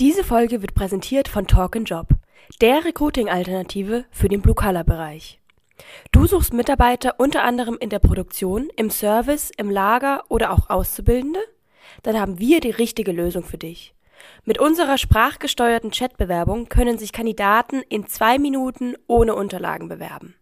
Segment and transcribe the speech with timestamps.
[0.00, 2.08] Diese Folge wird präsentiert von Talk Job,
[2.60, 5.38] der Recruiting-Alternative für den Blue-Color-Bereich.
[6.10, 11.38] Du suchst Mitarbeiter unter anderem in der Produktion, im Service, im Lager oder auch Auszubildende?
[12.02, 13.94] Dann haben wir die richtige Lösung für dich.
[14.44, 20.34] Mit unserer sprachgesteuerten Chatbewerbung können sich Kandidaten in zwei Minuten ohne Unterlagen bewerben.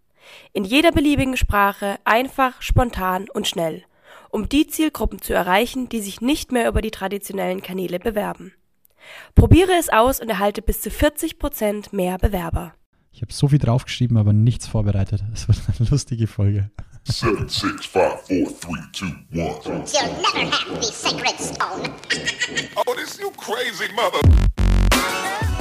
[0.55, 3.85] In jeder beliebigen Sprache, einfach, spontan und schnell,
[4.31, 8.55] um die Zielgruppen zu erreichen, die sich nicht mehr über die traditionellen Kanäle bewerben.
[9.35, 12.75] Probiere es aus und erhalte bis zu 40% mehr Bewerber.
[13.13, 15.23] Ich habe so viel draufgeschrieben, aber nichts vorbereitet.
[15.35, 16.71] Es wird eine lustige Folge.
[17.05, 19.85] Seven, six, five, four, three, two, one.
[19.87, 21.91] You'll never have the sacred stone.
[22.77, 24.21] oh, this you crazy mother.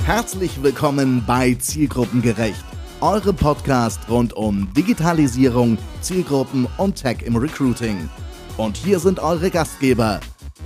[0.06, 2.64] Herzlich willkommen bei Zielgruppengerecht,
[3.02, 8.10] eure Podcast rund um Digitalisierung, Zielgruppen und Tech im Recruiting.
[8.58, 10.20] Und hier sind eure Gastgeber,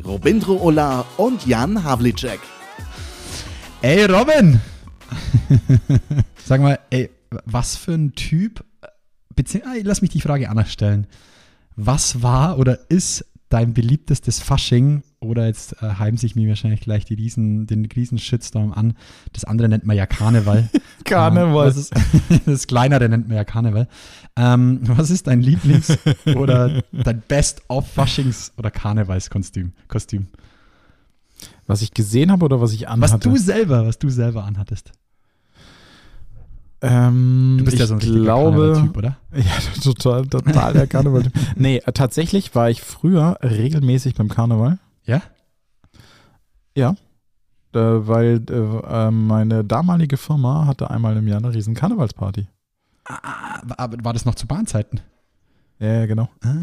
[0.06, 2.40] Robindro Ola und Jan Havlicek.
[3.82, 4.60] Ey, Robin!
[6.46, 7.10] Sag mal, ey,
[7.46, 8.64] was für ein Typ,
[9.36, 11.08] beziehungsweise, lass mich die Frage anders stellen.
[11.76, 17.06] Was war oder ist dein beliebtestes Fasching oder jetzt äh, heimen sich mir wahrscheinlich gleich
[17.06, 18.96] die Riesen, den riesen Shitstorm an.
[19.34, 20.70] Das andere nennt man ja Karneval.
[21.06, 21.72] Karneval.
[21.72, 21.94] Ähm, ist,
[22.46, 23.88] das kleinere nennt man ja Karneval.
[24.36, 25.98] Ähm, was ist dein Lieblings-
[26.36, 29.74] oder dein Best-of-Faschings- oder Karnevalskostüm?
[29.88, 30.28] Kostüm?
[31.68, 33.14] Was ich gesehen habe oder was ich anhatte?
[33.14, 34.92] Was du selber, was du selber anhattest.
[36.82, 39.18] Ähm, du bist ja so ein glaube, Typ, oder?
[39.36, 41.34] Ja, total, total der Karneval-Typ.
[41.56, 44.78] nee, äh, tatsächlich war ich früher regelmäßig beim Karneval.
[45.06, 45.22] Ja?
[46.76, 46.96] Ja.
[47.74, 52.48] Äh, weil äh, meine damalige Firma hatte einmal im Jahr eine riesen Karnevalsparty.
[53.06, 55.02] Ah, aber war das noch zu Bahnzeiten?
[55.80, 56.30] Ja, genau.
[56.44, 56.56] Ah.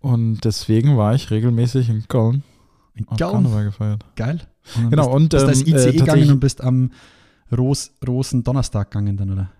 [0.00, 2.42] Und deswegen war ich regelmäßig in Köln.
[3.06, 3.18] Köln?
[3.18, 4.04] Karneval gefeiert.
[4.16, 4.40] Geil.
[4.76, 6.90] Und genau, bist, und bist ähm, als ICE äh, gegangen und bist am
[7.56, 9.50] Ros Rosen Donnerstag gegangen dann, oder?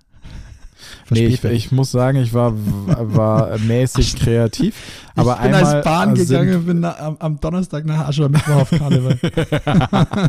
[1.11, 4.77] Nee, ich, ich, muss sagen, ich war, war mäßig kreativ.
[5.17, 8.71] Aber ich bin einmal als Bahn gegangen, bin na, am, am, Donnerstag nach Aschermittwoch auf
[8.71, 9.19] Karneval.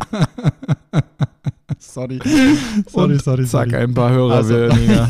[1.78, 2.18] sorry.
[2.88, 3.82] Sorry, und sorry, Zack, sorry.
[3.82, 5.08] ein paar Hörer Also, weniger.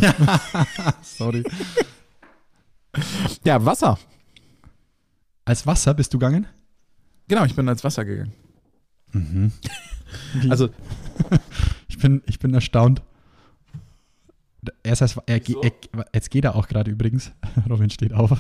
[1.03, 1.45] sorry.
[3.45, 3.99] Ja, Wasser.
[5.45, 6.47] Als Wasser bist du gegangen?
[7.31, 8.33] Genau, ich bin als Wasser gegangen.
[9.13, 9.53] Mhm.
[10.49, 10.69] Also,
[11.89, 13.03] ich bin, ich bin erstaunt.
[14.83, 15.63] Er ist als, er, So.
[15.63, 15.71] er,
[16.13, 17.31] jetzt geht er auch gerade übrigens.
[17.71, 18.33] Robin steht auf.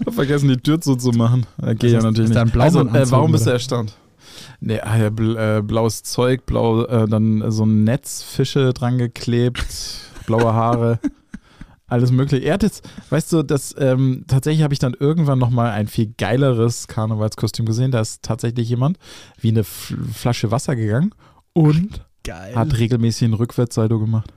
[0.00, 1.44] ich habe vergessen, die Tür zuzumachen.
[1.60, 2.56] Äh, geht Das ja natürlich da nicht.
[2.56, 3.98] Also, äh, warum bist du erstaunt?
[4.60, 9.66] Nee, ah, äh, blaues Zeug, blau, äh, dann so ein Netz, Fische dran geklebt,
[10.24, 10.98] blaue Haare,
[11.88, 12.44] alles mögliche.
[12.44, 16.14] Er hat jetzt, weißt du, das, ähm, tatsächlich habe ich dann irgendwann nochmal ein viel
[16.16, 17.90] geileres Karnevalskostüm gesehen.
[17.90, 18.98] Da ist tatsächlich jemand
[19.40, 21.14] wie eine F Flasche Wasser gegangen
[21.54, 22.54] und Geil.
[22.54, 24.32] hat regelmäßig ein Rückwärtssalto gemacht.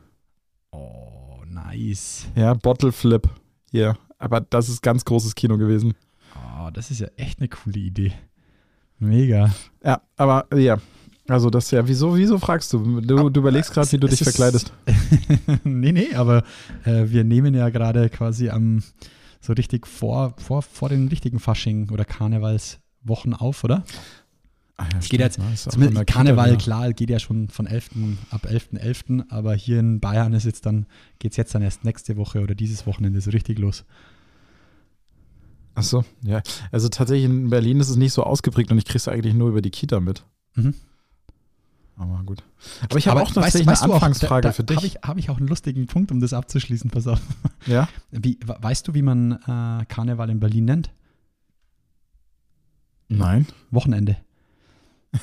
[0.72, 2.28] oh, nice.
[2.36, 3.28] Ja, Bottle Flip.
[3.72, 5.94] Ja, aber das ist ganz großes Kino gewesen.
[6.36, 8.14] Oh, das ist ja echt eine coole Idee.
[8.98, 9.54] Mega.
[9.84, 10.78] Ja, aber ja.
[11.32, 13.00] Also das ja, wieso, wieso fragst du?
[13.00, 14.74] Du, du überlegst gerade, wie du Es dich verkleidest.
[15.64, 16.44] nee, nee, aber
[16.84, 18.84] äh, wir nehmen ja gerade quasi am
[19.40, 23.86] so richtig vor, vor, vor den richtigen Fasching oder Karnevalswochen auf, oder?
[24.76, 25.46] Ah, ja, geht jetzt ne?
[25.78, 26.58] Der Kita Karneval, wieder.
[26.58, 27.92] klar, geht ja schon von 11.
[28.30, 30.86] ab 11.11., aber hier in Bayern ist jetzt dann,
[31.20, 33.86] geht es jetzt dann erst nächste Woche oder dieses Wochenende so richtig los.
[35.76, 36.42] Ach so, ja.
[36.74, 39.62] Also tatsächlich in Berlin ist es nicht so ausgeprägt und ich krieg's eigentlich nur über
[39.62, 40.26] die Kita mit.
[40.56, 40.74] Mhm.
[42.02, 42.42] Aber gut.
[42.90, 44.76] Aber ich habe auch weißt- tatsächlich weißt eine auch, Anfangsfrage da, da für dich.
[44.78, 47.20] Habe ich, hab ich auch einen lustigen Punkt, um das abzuschließen, pass auf.
[47.68, 47.88] ja?
[48.12, 50.90] Wie, we- weißt du, wie man äh, Karneval in Berlin nennt?
[53.08, 53.46] Nein.
[53.70, 54.18] Wochenende.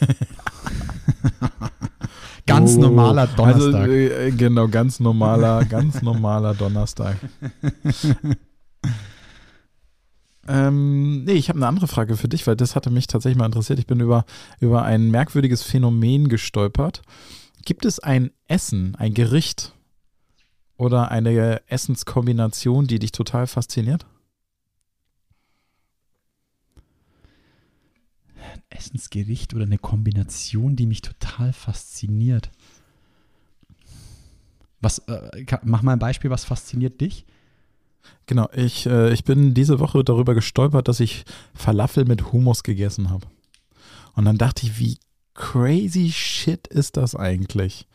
[2.47, 2.81] Ganz Oh.
[2.81, 3.75] normaler Donnerstag.
[3.83, 7.17] Also, äh, genau, ganz normaler, ganz normaler Donnerstag.
[10.49, 13.47] ähm, nee, ich habe eine andere Frage für dich, weil das hatte mich tatsächlich mal
[13.47, 13.79] interessiert.
[13.79, 14.25] Ich bin über,
[14.61, 17.03] über ein merkwürdiges Phänomen gestolpert.
[17.65, 19.75] Gibt es ein Essen, ein Gericht
[20.77, 24.07] oder eine Essenskombination, die dich total fasziniert?
[28.71, 32.51] Essensgericht oder eine Kombination, die mich total fasziniert.
[34.81, 37.27] Was, äh, mach mal ein Beispiel, was fasziniert dich?
[38.27, 41.25] Genau, ich, äh, ich bin diese Woche darüber gestolpert, dass ich
[41.55, 43.27] Falafel mit Hummus gegessen habe.
[44.15, 44.99] Und dann dachte ich, wie
[45.35, 47.87] crazy shit ist das eigentlich?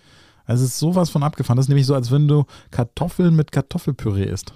[0.46, 1.58] Also es ist sowas von abgefahren.
[1.58, 4.54] Das ist nämlich so, als wenn du Kartoffeln mit Kartoffelpüree isst.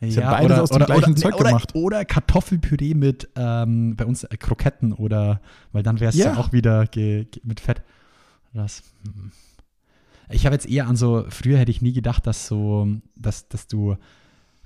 [0.00, 1.74] Ich hab beides aus dem gleichen oder, Zeug oder, gemacht.
[1.74, 5.40] Oder Kartoffelpüree mit ähm, bei uns äh, Kroketten oder,
[5.70, 6.32] weil dann wäre es ja.
[6.32, 6.38] Ja.
[6.38, 7.82] auch wieder ge, ge, mit Fett.
[8.52, 9.30] Das, hm.
[10.32, 13.66] Ich habe jetzt eher an so, früher hätte ich nie gedacht, dass so, dass, dass
[13.66, 13.96] du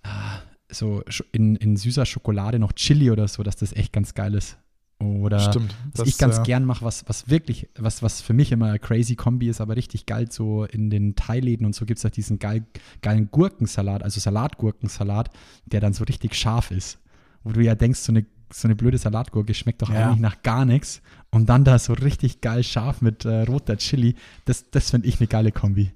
[0.03, 0.39] ah,
[0.71, 1.03] so
[1.33, 4.59] in, in süßer Schokolade noch Chili oder so, dass das echt ganz geil ist.
[4.99, 5.75] Oder Stimmt.
[5.93, 8.69] was Das, ich ganz äh, gern mache, was, was wirklich, was, was für mich immer
[8.69, 12.07] eine crazy Kombi ist, aber richtig geil, so in den Thai-Läden und so gibt es
[12.07, 12.65] auch diesen geil,
[13.03, 15.31] geilen Gurkensalat, also Salatgurkensalat,
[15.67, 16.99] der dann so richtig scharf ist.
[17.45, 20.07] Wo du ja denkst, so eine, so eine blöde Salatgurke schmeckt doch Ja.
[20.09, 21.03] eigentlich nach gar nichts.
[21.31, 24.15] Und dann da so richtig geil scharf mit äh, roter Chili,
[24.45, 25.93] das, das finde ich eine geile Kombi.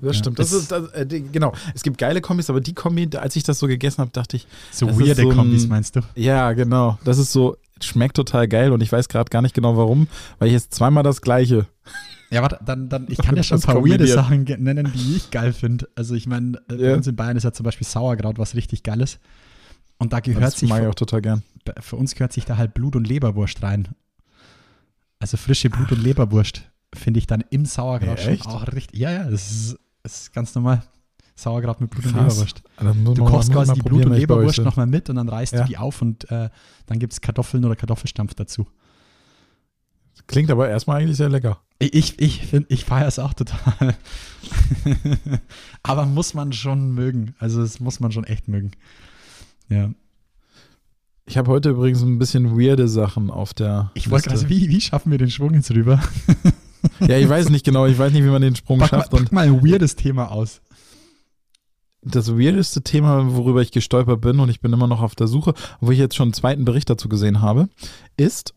[0.00, 0.38] Das Ja, stimmt.
[0.38, 1.52] Das ist, das, äh, genau.
[1.74, 4.46] Es gibt geile Kombis, aber die Kombi, als ich das so gegessen habe, dachte ich,
[4.70, 6.00] So weirde so Kombis, meinst du?
[6.14, 6.98] ja, genau.
[7.04, 10.48] Das ist so, schmeckt total geil und ich weiß gerade gar nicht genau warum, weil
[10.48, 11.66] ich jetzt zweimal das gleiche.
[12.30, 14.06] Ja, warte, dann, dann, ich kann ja schon ein paar weirde.
[14.06, 15.88] Sachen nennen, die ich geil finde.
[15.96, 16.94] Also ich meine, äh, bei Ja.
[16.94, 19.18] uns in Bayern ist ja zum Beispiel Sauerkraut was richtig Geiles.
[19.98, 21.42] Und da gehört Das sich, mag ich für, auch total gern.
[21.80, 23.88] für uns gehört sich da halt Blut- und Leberwurst rein.
[25.18, 26.62] Also frische Blut- und Leberwurst
[26.94, 28.98] finde ich dann im Sauerkraut Ja, auch richtig.
[28.98, 30.82] Ja, ja, das ist, das ist ganz normal.
[31.34, 32.34] Sauerkraut mit Blut- und Krass.
[32.34, 32.62] Leberwurst.
[32.76, 35.62] Dann muss Du kochst quasi die Blut- und Leberwurst nochmal mit und dann reißt Ja.
[35.62, 36.48] du die auf und äh,
[36.86, 38.66] dann gibt es Kartoffeln oder Kartoffelstampf dazu.
[40.26, 41.60] Klingt aber erstmal eigentlich sehr lecker.
[41.78, 43.96] Ich, ich, finde, ich feiere es auch total.
[45.82, 47.34] Aber muss man schon mögen.
[47.38, 48.72] Also, das muss man schon echt mögen.
[49.68, 49.90] Ja.
[51.26, 54.80] Ich habe heute übrigens ein bisschen weirde Sachen auf der Ich wollte gerade, wie, wie
[54.80, 56.00] schaffen wir den Schwung jetzt rüber?
[57.00, 59.12] Ja, ich weiß nicht genau, ich weiß nicht, wie man den Sprung Pack mal, schafft.
[59.12, 60.60] Und pack mal ein weirdes Thema aus.
[62.02, 65.54] das weirdeste Thema, worüber ich gestolpert bin und ich bin immer noch auf der Suche,
[65.80, 67.68] wo ich jetzt schon einen zweiten Bericht dazu gesehen habe,
[68.16, 68.54] ist,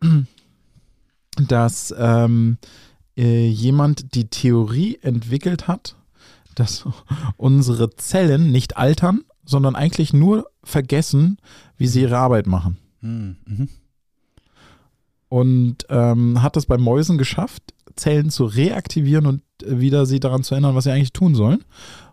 [1.36, 2.58] dass ähm,
[3.16, 5.96] äh, jemand die Theorie entwickelt hat,
[6.54, 6.84] dass
[7.36, 11.38] unsere Zellen nicht altern, sondern eigentlich nur vergessen,
[11.76, 12.78] wie sie ihre Arbeit machen.
[13.00, 13.68] Hm, mhm.
[15.28, 20.42] Und ähm, hat es bei Mäusen geschafft, Zellen zu reaktivieren und äh, wieder sie daran
[20.42, 21.64] zu erinnern, was sie eigentlich tun sollen.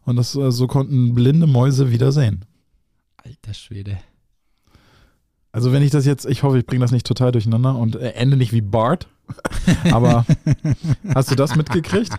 [0.03, 2.45] Und das, äh, so konnten blinde Mäuse wieder sehen.
[3.17, 3.97] Alter Schwede.
[5.51, 8.11] Also wenn ich das jetzt, ich hoffe, ich bringe das nicht total durcheinander und äh,
[8.11, 9.07] ende nicht wie Bart.
[9.91, 10.25] Aber
[11.13, 12.13] hast du das mitgekriegt?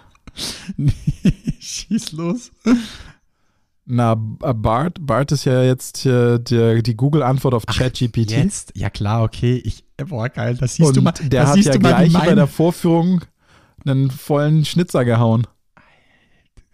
[0.77, 0.93] Nee,
[1.61, 2.51] schieß los.
[3.85, 8.31] Na, B- Bart, Bart ist ja jetzt äh, der, die Google-Antwort auf ChatGPT.
[8.31, 8.73] Jetzt?
[8.77, 9.61] Ja, klar, okay.
[9.65, 10.57] Ich, boah, geil.
[10.57, 11.13] Das siehst Und du mal.
[11.13, 13.23] der hat ja gleich bei der Vorführung
[13.85, 15.47] einen vollen Schnitzer gehauen.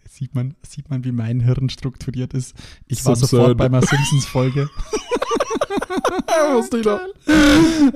[0.09, 2.55] sieht, man, sieht man, wie mein Hirn strukturiert ist.
[2.87, 3.59] Ich war sofort absurd.
[3.59, 4.69] bei einer Simpsons-Folge.
[6.55, 7.01] wusste ich doch.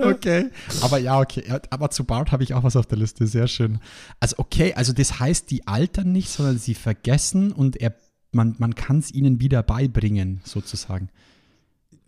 [0.02, 0.50] Okay.
[0.80, 1.44] Aber ja, okay.
[1.70, 3.26] Aber zu Bart habe ich auch was auf der Liste.
[3.26, 3.78] Sehr schön.
[4.20, 7.94] Also, okay, also das heißt, die altern nicht, sondern sie vergessen und er,
[8.32, 11.08] man, man kann es ihnen wieder beibringen, sozusagen.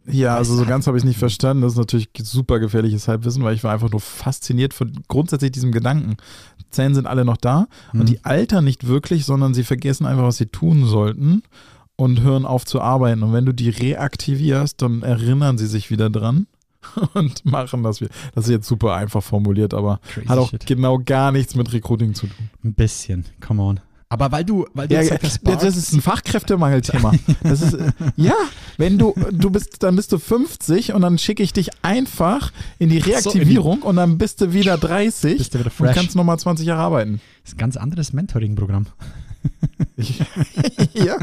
[0.06, 1.62] Ja, also so ganz habe ich es nicht verstanden.
[1.62, 5.72] Das ist natürlich super gefährliches Halbwissen, weil ich war einfach nur fasziniert von grundsätzlich diesem
[5.72, 6.16] Gedanken.
[6.70, 8.00] Zellen sind alle noch da Mhm.
[8.00, 11.42] und die altern nicht wirklich, sondern sie vergessen einfach, was sie tun sollten
[11.96, 13.22] und hören auf zu arbeiten.
[13.22, 16.48] Und wenn du die reaktivierst, dann erinnern sie sich wieder dran
[17.14, 18.10] und machen das wieder.
[18.34, 20.66] Das ist jetzt super einfach formuliert, aber Crazy hat auch shit.
[20.66, 22.50] genau gar nichts mit Recruiting zu tun.
[22.62, 23.24] Ein bisschen.
[23.40, 23.80] Come on.
[24.14, 27.10] Aber weil du, weil du Ja, Bart, das ist ein Fachkräftemangelthema.
[27.42, 27.76] Das ist,
[28.14, 28.36] ja,
[28.76, 32.90] wenn du, du bist, dann bist du 50 und dann schicke ich dich einfach in
[32.90, 35.96] die Reaktivierung und dann bist du wieder 30 Bist du wieder und fresh.
[35.96, 37.20] kannst nochmal 20 Jahre arbeiten.
[37.42, 38.86] das ist ein ganz anderes Mentoring-Programm.
[40.94, 41.16] ja.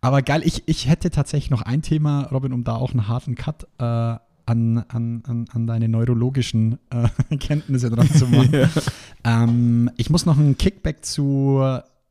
[0.00, 3.36] Aber geil, ich, ich hätte tatsächlich noch ein Thema, Robin, um da auch einen harten
[3.36, 4.16] Cut äh,
[4.50, 8.40] an, an, an, an deine neurologischen äh, Kenntnisse dran zu machen.
[8.50, 8.68] Ja.
[9.24, 11.62] Ähm, ich muss noch einen Kickback zu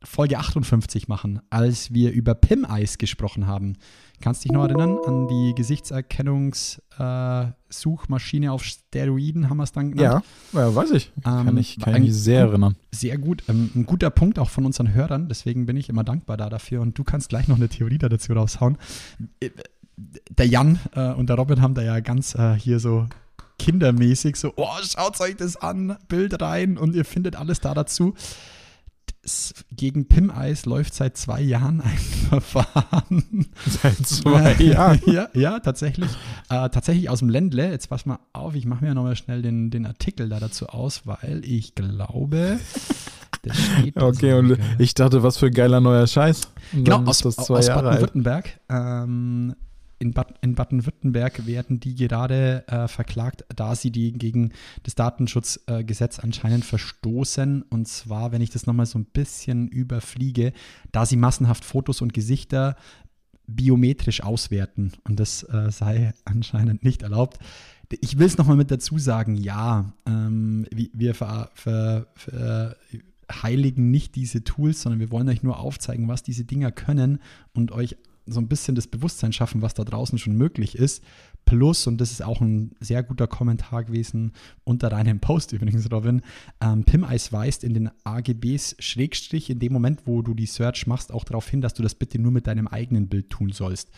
[0.04, 3.76] Folge 58 machen, als wir über PIM-Eis gesprochen haben.
[4.22, 10.24] Kannst dich noch erinnern an die Gesichtserkennungssuchmaschine auf Steroiden, haben wir es dann genannt?
[10.54, 11.12] ja, ja, weiß ich.
[11.24, 12.76] Kann Ähm, ich, kann ich mich sehr erinnern.
[12.92, 13.44] Sehr gut.
[13.50, 16.82] Ähm, ein guter Punkt auch von unseren Hörern, deswegen bin ich immer dankbar da dafür.
[16.82, 18.78] Und du kannst gleich noch eine Theorie da dazu raushauen.
[20.30, 23.08] Der Jan äh, und der Robin haben da ja ganz äh, hier so
[23.58, 28.14] kindermäßig so, oh, schaut euch das an, Bild rein und ihr findet alles da dazu.
[29.22, 31.98] Das, gegen Pim-Eis läuft seit zwei Jahren ein
[32.30, 33.48] Verfahren.
[33.68, 35.02] Seit zwei Jahren.
[35.06, 36.10] ja, ja, tatsächlich.
[36.50, 37.70] Äh, tatsächlich aus dem Ländle.
[37.70, 41.02] Jetzt pass mal auf, ich mache mir nochmal schnell den, den Artikel da dazu aus,
[41.06, 42.60] weil ich glaube,
[43.44, 46.42] das steht Okay, und ich dachte, was für ein geiler neuer Scheiß.
[46.72, 47.48] Und Genau, aus, aus.
[47.68, 48.60] Baden-Württemberg.
[48.70, 49.56] Ähm,
[50.00, 54.54] in Bad- in Baden-Württemberg werden die gerade äh, verklagt, da sie die gegen
[54.84, 57.64] das Datenschutzgesetz anscheinend verstoßen.
[57.64, 60.54] Und zwar, wenn ich das nochmal so ein bisschen überfliege,
[60.92, 62.76] da sie massenhaft Fotos und Gesichter
[63.46, 67.40] biometrisch auswerten und das äh, sei anscheinend nicht erlaubt.
[68.02, 72.76] Ich will es nochmal mit dazu sagen, ja, ähm, wir ver, ver, ver,
[73.32, 77.20] heiligen nicht diese Tools, sondern wir wollen euch nur aufzeigen, was diese Dinger können
[77.54, 77.98] und euch
[78.32, 81.04] so ein bisschen das Bewusstsein schaffen, was da draußen schon möglich ist.
[81.46, 84.34] Plus, und das ist auch ein sehr guter Kommentar gewesen
[84.64, 86.22] unter deinem Post übrigens, Robin,
[86.62, 91.12] ähm, PimEis weist in den AGBs Schrägstrich in dem Moment, wo du die Search machst,
[91.12, 93.90] auch darauf hin, dass du das bitte nur mit deinem eigenen Bild tun sollst.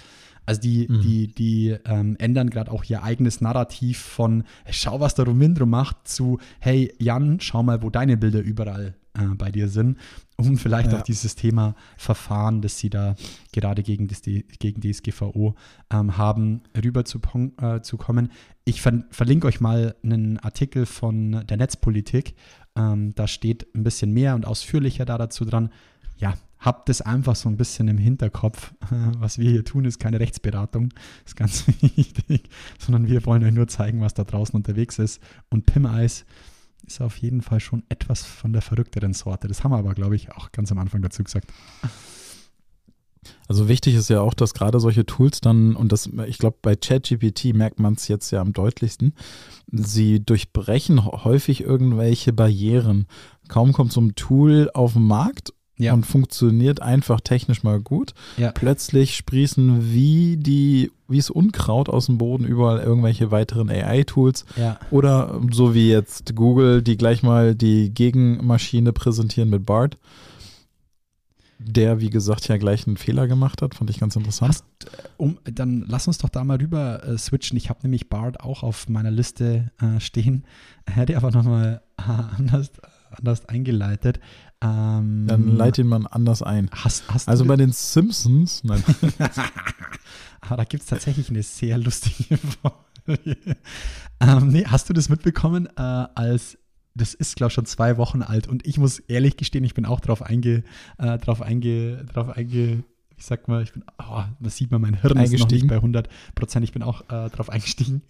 [0.46, 1.02] Also die, mhm.
[1.02, 6.08] die, die ähm, ändern gerade auch ihr eigenes Narrativ von schau, was der Romindro macht,
[6.08, 9.98] zu hey Jan, schau mal, wo deine Bilder überall äh, bei dir sind,
[10.38, 11.00] um vielleicht ja.
[11.00, 13.16] auch dieses Thema Verfahren, das sie da
[13.52, 15.56] gerade gegen, das, gegen DSGVO
[15.92, 17.20] ähm, haben, rüber zu,
[17.62, 18.32] äh, zu kommen.
[18.64, 22.36] Ich ver verlinke euch mal einen Artikel von der Netzpolitik.
[22.76, 25.72] Ähm, da steht ein bisschen mehr und ausführlicher da dazu dran.
[26.18, 28.74] Ja, habt es einfach so ein bisschen im Hinterkopf.
[29.18, 30.94] Was wir hier tun, ist keine Rechtsberatung,
[31.26, 32.50] ist ganz wichtig,
[32.80, 35.22] sondern wir wollen euch nur zeigen, was da draußen unterwegs ist.
[35.50, 36.26] Und Pim Eis
[36.92, 39.48] ist auf jeden Fall schon etwas von der verrückteren Sorte.
[39.48, 41.52] Das haben wir aber, glaube ich, auch ganz am Anfang dazu gesagt.
[43.48, 46.76] Also wichtig ist ja auch, dass gerade solche Tools dann, und das, ich glaube, bei
[46.76, 49.14] ChatGPT merkt man es jetzt ja am deutlichsten,
[49.72, 53.08] sie durchbrechen häufig irgendwelche Barrieren.
[53.48, 55.94] Kaum kommt so ein Tool auf den Markt ja.
[55.94, 58.14] und funktioniert einfach technisch mal gut.
[58.38, 58.52] Ja.
[58.52, 64.46] Plötzlich sprießen wie die, wie es Unkraut aus dem Boden überall irgendwelche weiteren AI-Tools.
[64.56, 64.80] Ja.
[64.92, 69.98] Oder so wie jetzt Google, die gleich mal die Gegenmaschine präsentieren mit BART.
[71.64, 74.50] Der, wie gesagt, ja gleich einen Fehler gemacht hat, fand ich ganz interessant.
[74.50, 74.66] Hast,
[75.18, 77.56] um, dann lass uns doch da mal rüber äh, switchen.
[77.56, 80.46] Ich habe nämlich BART auch auf meiner Liste äh, stehen,
[80.88, 82.02] hätte aber nochmal äh,
[82.38, 82.72] anders,
[83.12, 84.20] anders eingeleitet.
[84.62, 86.70] Ähm, Dann leite ihn mal anders ein.
[86.72, 88.84] Hast, hast also bei den Simpsons, nein.
[90.42, 93.38] Aber da gibt es tatsächlich eine sehr lustige Folge.
[94.20, 96.58] ähm, nee, hast du das mitbekommen, äh, als
[96.94, 99.86] das ist, glaube ich, schon zwei Wochen alt und ich muss ehrlich gestehen, ich bin
[99.86, 100.64] auch drauf einge,
[100.98, 102.84] äh, drauf einge, drauf einge,
[103.22, 105.76] ich sag mal, ich bin, oh, das sieht man, mein Hirn ist noch nicht bei
[105.76, 108.02] 100 Prozent, ich bin auch äh, drauf eingestiegen.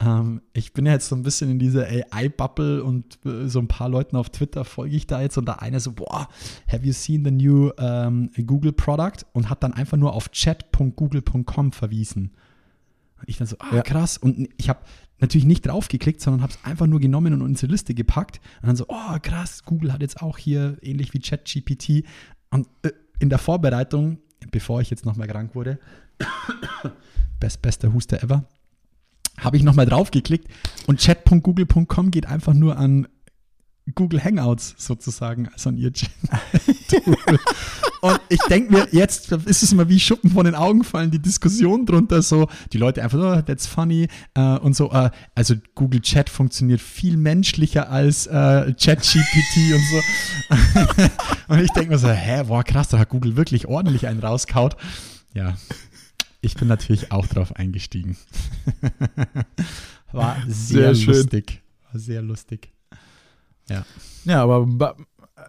[0.00, 3.68] Ähm, ich bin ja jetzt so ein bisschen in dieser AI-Bubble und äh, so ein
[3.68, 6.28] paar Leuten auf Twitter folge ich da jetzt und da einer so, boah,
[6.70, 9.24] have you seen the new ähm, Google Product?
[9.32, 12.32] Und hat dann einfach nur auf chat.google.com verwiesen.
[13.18, 13.82] Und ich dann so, ah, ja.
[13.82, 14.18] krass.
[14.18, 14.80] Und ich habe
[15.20, 18.42] natürlich nicht draufgeklickt, sondern habe es einfach nur genommen und in unsere Liste gepackt.
[18.60, 22.04] Und dann so, oh, krass, Google hat jetzt auch hier ähnlich wie ChatGPT.
[22.50, 22.90] Und äh,
[23.20, 24.18] in der Vorbereitung
[24.50, 25.78] bevor ich jetzt nochmal krank wurde,
[27.40, 28.44] best, bester Huster ever,
[29.38, 30.48] habe ich nochmal draufgeklickt
[30.86, 33.08] und chat.google.com geht einfach nur an
[33.94, 36.10] Google Hangouts sozusagen, also an ihr Chat.
[38.00, 41.20] und ich denke mir, jetzt ist es mal wie Schuppen von den Augen fallen, die
[41.20, 44.90] Diskussion drunter, so, die Leute einfach, oh, that's funny äh, und so.
[44.90, 51.04] Äh, also Google Chat funktioniert viel menschlicher als äh, ChatGPT und so.
[51.48, 54.76] und ich denke mir so, hä, boah, krass, da hat Google wirklich ordentlich einen rauskaut.
[55.34, 55.56] Ja,
[56.40, 58.16] ich bin natürlich auch drauf eingestiegen.
[60.12, 61.62] War sehr, sehr lustig.
[61.92, 62.72] War sehr lustig.
[63.70, 63.84] Ja.
[64.24, 64.66] Ja, aber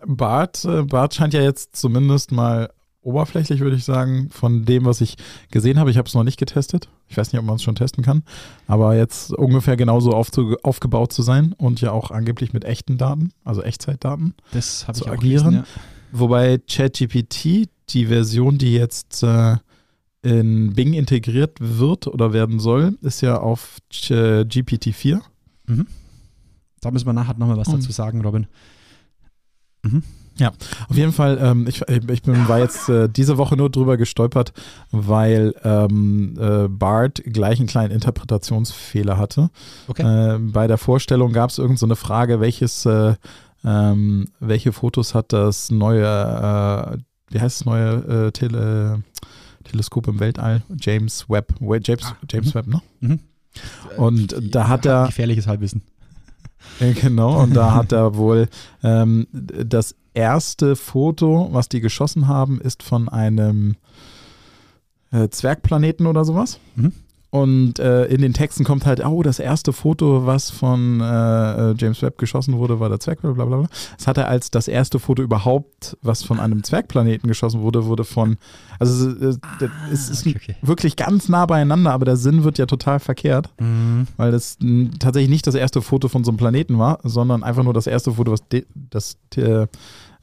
[0.06, 2.70] Bart, äh, Bart scheint ja jetzt zumindest mal
[3.02, 5.16] oberflächlich, würde ich sagen, von dem, was ich
[5.50, 5.90] gesehen habe.
[5.90, 6.88] Ich habe es noch nicht getestet.
[7.08, 8.24] Ich weiß nicht, ob man es schon testen kann.
[8.68, 13.64] Aber jetzt ungefähr genauso aufgebaut zu sein und ja auch angeblich mit echten Daten, also
[13.64, 15.20] Echtzeitdaten, das zu agieren.
[15.20, 15.64] Gelesen, ja.
[16.12, 19.56] Wobei ChatGPT, die Version, die jetzt äh,
[20.22, 25.22] in Bing integriert wird oder werden soll, ist ja auf GPT-4.
[25.68, 25.88] Mhm.
[26.82, 27.74] Da müssen wir nachher nochmal was mhm.
[27.74, 28.48] dazu sagen, Robin.
[29.84, 30.04] Mhm.
[30.38, 30.52] Ja,
[30.90, 34.54] auf jeden Fall, ähm, ich, ich bin, war jetzt äh, diese Woche nur drüber gestolpert,
[34.92, 39.50] weil ähm, äh, Bart gleich einen kleinen Interpretationsfehler hatte.
[39.88, 40.02] Okay.
[40.36, 43.16] Äh, bei der Vorstellung gab es irgendeine so Frage, welches, äh,
[43.64, 46.98] ähm, welche Fotos hat das neue, äh,
[47.30, 49.04] wie heißt das neue äh, Tele,
[49.66, 50.64] Teleskop im Weltall?
[50.80, 51.54] James Webb.
[51.60, 52.58] James, ah, James mhm.
[52.58, 52.82] Webb, ne?
[53.02, 53.20] Mhm.
[53.98, 55.08] Und da hat er.
[55.08, 55.84] Gefährliches Halbwissen.
[57.02, 58.48] Genau, und da hat er wohl
[58.84, 63.76] ähm, das erste Foto, was die geschossen haben, ist von einem
[65.12, 66.60] äh, Zwergplaneten oder sowas.
[66.76, 66.94] Mhm.
[67.32, 71.76] Und äh, in den Texten kommt halt, oh, das erste Foto, was von äh, äh
[71.78, 73.70] James Webb geschossen wurde, war der Zwergplanet, bla bla bla.
[73.98, 78.04] Das hat er als das erste Foto überhaupt, was von einem Zwergplaneten geschossen wurde, wurde
[78.04, 78.36] von,
[78.80, 80.56] also äh, ah, es ist okay, okay.
[80.62, 84.08] wirklich ganz nah beieinander, aber der Sinn wird ja total verkehrt, mhm.
[84.18, 84.58] weil das
[85.00, 88.12] tatsächlich nicht das erste Foto von so einem Planeten war, sondern einfach nur das erste
[88.12, 89.68] Foto, was das, äh,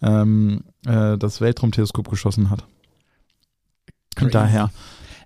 [0.02, 2.64] ähm, äh, das Weltraumteleskop geschossen hat.
[4.20, 4.70] Und daher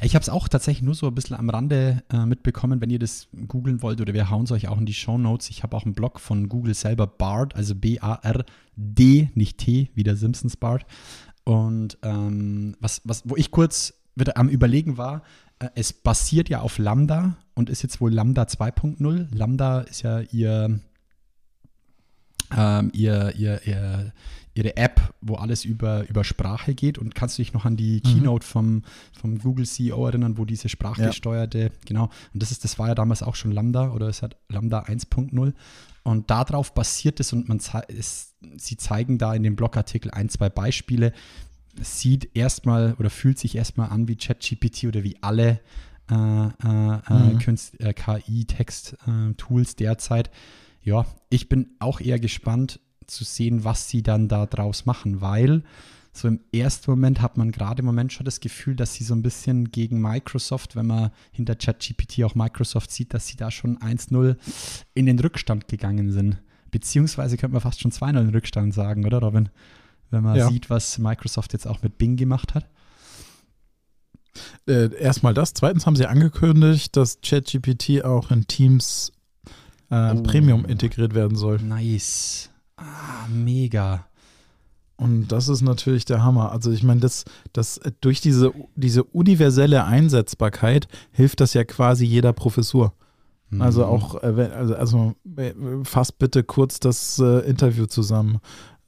[0.02, 2.98] Ich habe es auch tatsächlich nur so ein bisschen am Rande äh, mitbekommen, wenn ihr
[2.98, 5.48] das googeln wollt oder wir hauen es euch auch in die Show Notes.
[5.48, 10.16] Ich habe auch einen Blog von Google selber, Bard, also B-A-R-D, nicht T, wie der
[10.16, 10.86] Simpsons Bard.
[11.44, 15.22] Und ähm, was, was, wo ich kurz wieder am Überlegen war,
[15.60, 19.28] äh, es basiert ja auf Lambda und ist jetzt wohl Lambda 2.0.
[19.32, 20.80] Lambda ist ja ihr,
[22.56, 24.12] ähm, ihr, ihr, ihr,
[24.54, 26.98] ihre App, wo alles über, über Sprache geht.
[26.98, 28.08] Und kannst du dich noch an die Mhm.
[28.08, 28.82] Keynote vom,
[29.18, 33.22] vom Google CEO erinnern, wo diese sprachgesteuerte, genau, und das ist, das war ja damals
[33.22, 35.54] auch schon Lambda oder es hat Lambda 1.0.
[36.04, 40.48] Und darauf basiert es und man es, sie zeigen da in dem Blogartikel ein, zwei
[40.50, 41.12] Beispiele.
[41.80, 45.60] Es sieht erstmal oder fühlt sich erstmal an wie ChatGPT oder wie alle
[46.10, 46.48] äh, äh,
[47.08, 47.56] äh, Mhm.
[47.78, 50.30] Äh, KI-Text-Tools derzeit.
[50.82, 55.62] Ja, ich bin auch eher gespannt zu sehen, was sie dann da draus machen, weil
[56.12, 59.14] so im ersten Moment hat man gerade im Moment schon das Gefühl, dass sie so
[59.14, 63.78] ein bisschen gegen Microsoft, wenn man hinter ChatGPT auch Microsoft sieht, dass sie da schon
[63.78, 64.36] 1-0
[64.94, 66.36] in den Rückstand gegangen sind.
[66.70, 69.48] Beziehungsweise könnte man fast schon 2-0 in den Rückstand sagen, oder Robin?
[70.10, 70.48] Wenn man Ja.
[70.50, 72.68] sieht, was Microsoft jetzt auch mit Bing gemacht hat.
[74.66, 75.54] Äh, erstmal das.
[75.54, 79.12] Zweitens haben sie angekündigt, dass ChatGPT auch in Teams
[79.92, 80.22] äh, Oh.
[80.22, 81.58] Premium integriert werden soll.
[81.58, 82.50] Nice.
[82.76, 84.06] Ah, mega.
[84.96, 86.52] Und das ist natürlich der Hammer.
[86.52, 92.32] Also ich meine, das, das durch diese, diese universelle Einsetzbarkeit hilft das ja quasi jeder
[92.32, 92.92] Professur.
[93.58, 93.88] Also Mhm.
[93.90, 95.52] auch, äh, also, also äh,
[95.84, 98.38] fasst bitte kurz das äh, Interview zusammen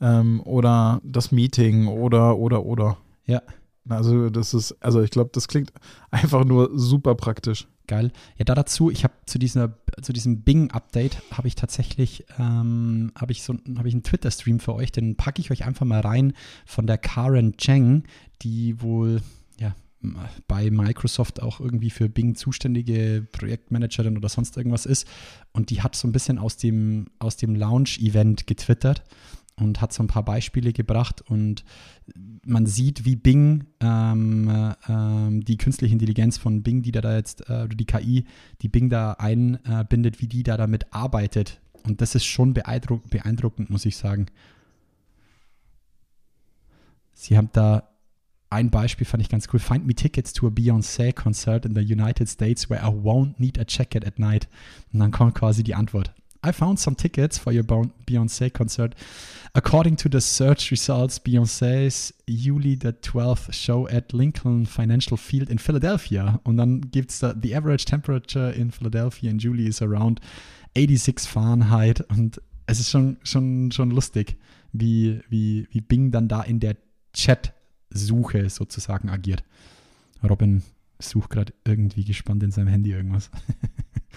[0.00, 2.96] ähm, oder das Meeting oder oder oder.
[3.26, 3.42] Ja.
[3.88, 5.70] Also das ist, also ich glaube, das klingt
[6.10, 7.66] einfach nur super praktisch.
[7.86, 8.12] Geil.
[8.38, 13.42] Ja, da dazu, ich habe zu zu diesem Bing-Update habe ich tatsächlich, ähm, habe ich
[13.42, 16.32] so, habe ich einen Twitter-Stream für euch, den packe ich euch einfach mal rein
[16.64, 18.04] von der Karen Cheng,
[18.40, 19.20] die wohl,
[19.58, 19.74] ja,
[20.48, 25.06] bei Microsoft auch irgendwie für Bing zuständige Projektmanagerin oder sonst irgendwas ist.
[25.52, 29.02] Und die hat so ein bisschen aus dem, aus dem Launch-Event getwittert
[29.56, 31.64] und hat so ein paar Beispiele gebracht und
[32.44, 37.16] man sieht, wie Bing ähm, äh, ähm, die künstliche Intelligenz von Bing, die da, da
[37.16, 38.24] jetzt, äh, die KI,
[38.62, 41.60] die Bing da einbindet, wie die da damit arbeitet.
[41.84, 44.26] Und das ist schon beeindruckend, beeindruckend, muss ich sagen.
[47.12, 47.88] Sie haben da
[48.50, 49.60] ein Beispiel, fand ich ganz cool.
[49.60, 53.58] Find me tickets to a Beyoncé concert in the United States where I won't need
[53.58, 54.48] a jacket at night.
[54.92, 56.12] Und dann kommt quasi die Antwort.
[56.44, 58.94] I found some tickets for your Beyoncé concert.
[59.54, 65.58] According to the search results, Beyoncé's Juli the 12th show at Lincoln Financial Field in
[65.58, 66.40] Philadelphia.
[66.44, 70.20] Und dann gibt es da, the average temperature in Philadelphia in Juli is around
[70.76, 72.00] 86 Fahrenheit.
[72.10, 74.36] Und es ist schon, schon, schon lustig,
[74.72, 76.76] wie, wie, wie Bing dann da in der
[77.12, 79.44] Chat-Suche sozusagen agiert.
[80.28, 80.62] Robin
[80.98, 83.30] sucht gerade irgendwie gespannt in seinem Handy irgendwas.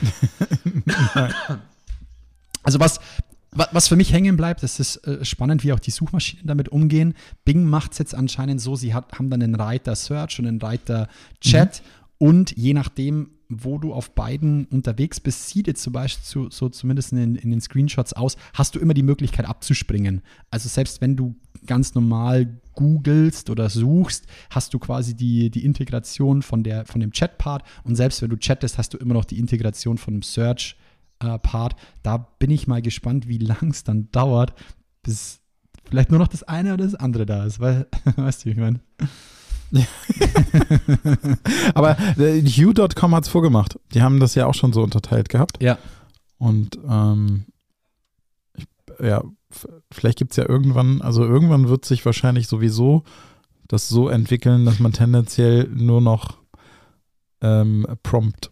[2.67, 2.99] Also was,
[3.51, 6.67] wa- was für mich hängen bleibt, das ist äh, spannend, wie auch die Suchmaschinen damit
[6.67, 7.13] umgehen.
[7.45, 10.59] Bing macht es jetzt anscheinend so, sie hat, haben dann einen Reiter Search und einen
[10.59, 11.07] Reiter
[11.39, 11.81] Chat
[12.17, 16.67] und je nachdem, wo du auf beiden unterwegs bist, sieht jetzt zum Beispiel so, so
[16.67, 20.21] zumindest in den, in den Screenshots aus, hast du immer die Möglichkeit abzuspringen.
[20.51, 26.41] Also selbst wenn du ganz normal googelst oder suchst, hast du quasi die, die Integration
[26.41, 29.39] von, der, von dem Chat-Part und selbst wenn du chattest, hast du immer noch die
[29.39, 30.75] Integration von dem Search
[31.19, 31.75] äh, Part.
[32.03, 34.53] Da bin ich mal gespannt, wie lang es dann dauert,
[35.03, 35.41] bis
[35.85, 37.59] vielleicht nur noch das eine oder das andere da ist.
[37.59, 38.79] Weil, weißt du, wie ich meine?
[41.73, 43.79] Aber äh, Hue.com hat es vorgemacht.
[43.93, 45.61] Die haben das ja auch schon so unterteilt gehabt.
[45.61, 45.77] Ja.
[46.37, 47.45] Und ähm,
[48.55, 48.65] ich,
[49.01, 49.23] ja,
[49.91, 53.03] vielleicht gibt es ja irgendwann, also irgendwann wird sich wahrscheinlich sowieso
[53.67, 56.37] das so entwickeln, dass man tendenziell nur noch
[57.41, 58.51] ähm, Prompt,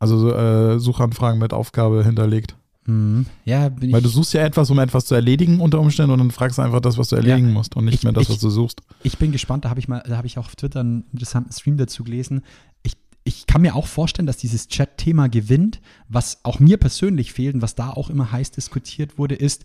[0.00, 2.56] also so, äh, Suchanfragen mit Aufgabe hinterlegt.
[2.86, 3.26] Mhm.
[3.44, 3.92] Ja, bin.
[3.92, 6.62] Weil du suchst ja etwas, um etwas zu erledigen unter Umständen und dann fragst du
[6.62, 8.80] einfach das, was du erledigen musst und nicht Ich- mehr das, ich- was du suchst.
[9.02, 11.52] Ich bin gespannt, da habe ich mal, da habe ich auch auf Twitter einen interessanten
[11.52, 12.40] Stream dazu gelesen.
[12.82, 15.80] Ich, ich kann mir auch vorstellen, dass dieses Chat-Thema gewinnt.
[16.08, 19.64] Was auch mir persönlich fehlt und was da auch immer heiß diskutiert wurde, ist,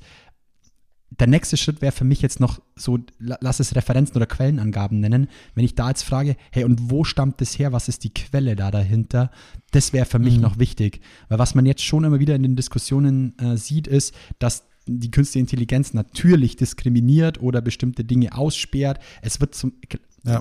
[1.17, 4.99] der nächste Schritt wäre für mich jetzt noch so, la- lass es Referenzen oder Quellenangaben
[4.99, 5.29] nennen.
[5.53, 7.71] Wenn ich da jetzt frage, hey, und wo stammt das her?
[7.71, 9.31] Was ist die Quelle da dahinter?
[9.75, 10.41] Das wäre für mich Mhm.
[10.41, 11.01] noch wichtig.
[11.27, 15.11] Weil was man jetzt schon immer wieder in den Diskussionen äh, sieht, ist, dass die
[15.11, 18.99] künstliche Intelligenz natürlich diskriminiert oder bestimmte Dinge aussperrt.
[19.21, 19.73] Es wird zum,
[20.23, 20.39] Ja.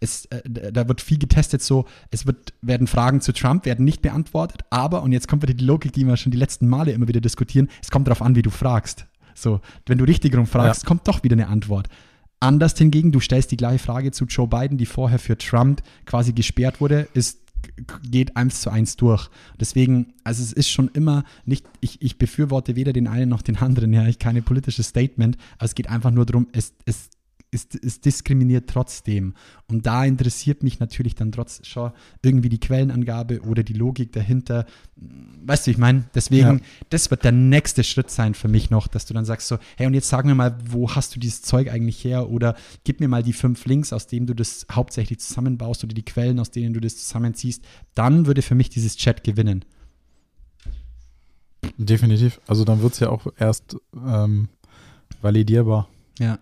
[0.00, 4.00] es, äh, da wird viel getestet so, es wird, werden Fragen zu Trump, werden nicht
[4.00, 7.08] beantwortet, aber, und jetzt kommt wieder die Logik, die wir schon die letzten Male immer
[7.08, 9.06] wieder diskutieren, es kommt darauf an, wie du fragst.
[9.34, 11.88] So, wenn du richtig rumfragst, kommt doch wieder eine Antwort.
[12.40, 16.32] Anders hingegen, du stellst die gleiche Frage zu Joe Biden, die vorher für Trump quasi
[16.32, 17.38] gesperrt wurde, ist
[18.02, 19.28] geht eins zu eins durch.
[19.58, 23.56] Deswegen, also es ist schon immer nicht, ich, ich befürworte weder den einen noch den
[23.56, 27.10] anderen, ja, ich keine politisches Statement, aber es geht einfach nur darum, es, es
[27.50, 29.34] ist, ist diskriminiert trotzdem.
[29.68, 34.66] Und da interessiert mich natürlich dann trotzdem schon irgendwie die Quellenangabe oder die Logik dahinter.
[34.96, 36.64] Weißt du, ich meine, deswegen, ja.
[36.90, 39.86] das wird der nächste Schritt sein für mich noch, dass du dann sagst so, hey,
[39.86, 42.28] und jetzt sag mir mal, wo hast du dieses Zeug eigentlich her?
[42.28, 46.04] Oder gib mir mal die fünf Links, aus denen du das hauptsächlich zusammenbaust oder die
[46.04, 47.64] Quellen, aus denen du das zusammenziehst.
[47.94, 49.64] Dann würde für mich dieses Chat gewinnen.
[51.76, 52.40] Definitiv.
[52.46, 54.48] Also dann wird es ja auch erst ähm,
[55.22, 55.88] validierbar.
[56.18, 56.38] Ja.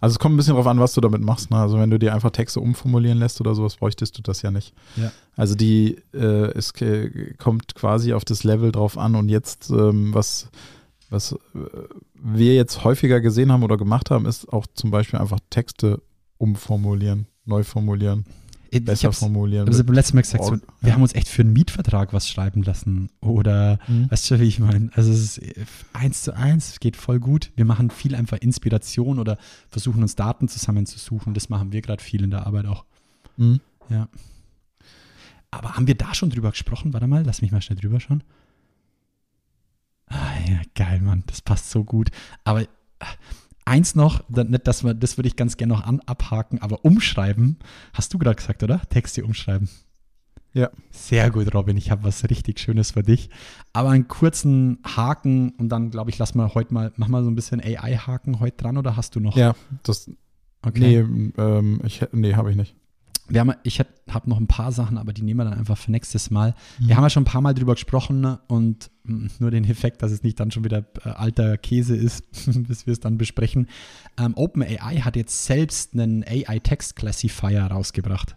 [0.00, 1.50] Also es kommt ein bisschen darauf an, was du damit machst.
[1.50, 1.56] Ne?
[1.56, 4.74] Also wenn du dir einfach Texte umformulieren lässt oder sowas, bräuchtest du das ja nicht.
[4.96, 5.10] Ja.
[5.36, 6.72] Also die, äh, es
[7.38, 10.48] kommt quasi auf das Level drauf an und jetzt, ähm, was,
[11.10, 11.38] was äh,
[12.14, 16.00] wir jetzt häufiger gesehen haben oder gemacht haben, ist auch zum Beispiel einfach Texte
[16.38, 18.24] umformulieren, neu formulieren
[18.70, 19.66] besser ich formulieren.
[19.66, 22.62] Also beim letzten Mal gesagt, so, wir haben uns echt für einen Mietvertrag was schreiben
[22.62, 23.10] lassen.
[23.20, 24.10] Oder, mhm.
[24.10, 24.90] weißt du, wie ich meine?
[24.94, 25.40] Also es ist
[25.92, 27.50] eins zu eins, geht voll gut.
[27.56, 29.38] Wir machen viel einfach Inspiration oder
[29.70, 31.34] versuchen uns Daten zusammenzusuchen.
[31.34, 32.84] Das machen wir gerade viel in der Arbeit auch.
[33.36, 33.60] Mhm.
[33.90, 34.08] Ja.
[35.50, 36.92] Aber haben wir da schon drüber gesprochen?
[36.92, 38.22] Warte mal, lass mich mal schnell drüber schauen.
[40.06, 41.22] Ah, ja, geil, Mann.
[41.26, 42.10] Das passt so gut.
[42.44, 42.66] Aber
[43.68, 47.58] Eins noch, das, das würde ich ganz gerne noch an, abhaken, aber umschreiben,
[47.92, 48.80] hast du gerade gesagt, oder?
[48.88, 49.68] Texte umschreiben.
[50.54, 50.70] Ja.
[50.90, 51.76] Sehr gut, Robin.
[51.76, 53.28] Ich habe was richtig Schönes für dich.
[53.74, 57.30] Aber einen kurzen Haken und dann, glaube ich, lass mal heute mal, mach mal so
[57.30, 59.36] ein bisschen AI-Haken heute dran oder hast du noch?
[59.36, 60.10] Ja, das.
[60.62, 61.04] Okay.
[61.04, 62.74] Nee, ähm, ich, nee habe ich nicht.
[63.28, 65.90] Wir haben, ich habe noch ein paar Sachen, aber die nehmen wir dann einfach für
[65.90, 66.54] nächstes Mal.
[66.78, 66.88] Mhm.
[66.88, 70.12] Wir haben ja schon ein paar Mal drüber gesprochen und mm, nur den Effekt, dass
[70.12, 72.24] es nicht dann schon wieder äh, alter Käse ist,
[72.68, 73.68] bis wir es dann besprechen.
[74.18, 78.36] Ähm, OpenAI hat jetzt selbst einen AI-Text-Classifier rausgebracht.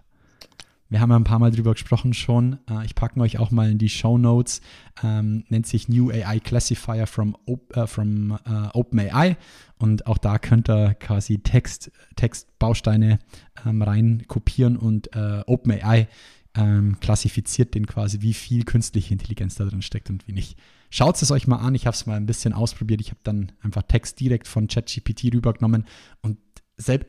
[0.91, 2.59] Wir haben ja ein paar Mal drüber gesprochen schon.
[2.69, 4.59] Äh, ich packe euch auch mal in die Show Notes.
[5.01, 7.37] Ähm, nennt sich New AI Classifier from,
[7.73, 9.37] äh, from äh, OpenAI.
[9.77, 13.19] Und auch da könnt ihr quasi Text, Textbausteine
[13.65, 16.09] ähm, rein kopieren und äh, OpenAI
[16.57, 20.57] ähm, klassifiziert den quasi, wie viel künstliche Intelligenz da drin steckt und wie nicht.
[20.89, 21.73] Schaut es euch mal an.
[21.73, 22.99] Ich habe es mal ein bisschen ausprobiert.
[22.99, 25.85] Ich habe dann einfach Text direkt von ChatGPT rübergenommen
[26.21, 26.37] und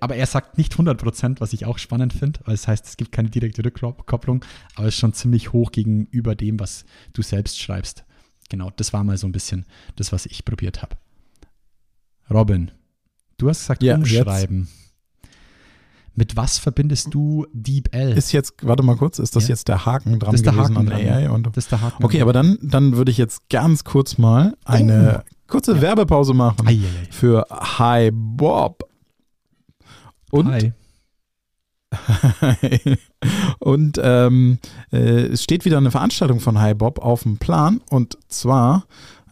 [0.01, 3.13] aber er sagt nicht 100%, was ich auch spannend finde, weil es heißt, es gibt
[3.13, 8.05] keine direkte Rückkopplung, aber es ist schon ziemlich hoch gegenüber dem, was du selbst schreibst.
[8.49, 9.65] Genau, das war mal so ein bisschen
[9.97, 10.97] das, was ich probiert habe.
[12.31, 12.71] Robin,
[13.39, 14.61] du hast gesagt, ja, umschreiben.
[14.61, 14.83] Jetzt.
[16.15, 18.13] Mit was verbindest du DeepL?
[18.13, 19.51] Ist jetzt, warte mal kurz, ist das ja.
[19.51, 21.31] jetzt der Haken dran das gewesen Haken an dran, AI?
[21.31, 22.05] Und, das ist der Haken.
[22.05, 22.23] Okay, dran.
[22.23, 25.35] aber dann, dann würde ich jetzt ganz kurz mal eine oh.
[25.47, 25.81] kurze ja.
[25.81, 27.09] Werbepause machen ei, ei, ei.
[27.11, 28.92] für Hi Bob.
[30.33, 30.73] Und Hi.
[33.59, 34.59] und ähm,
[34.91, 38.87] äh, es steht wieder eine Veranstaltung von Hi Bob auf dem Plan und zwar,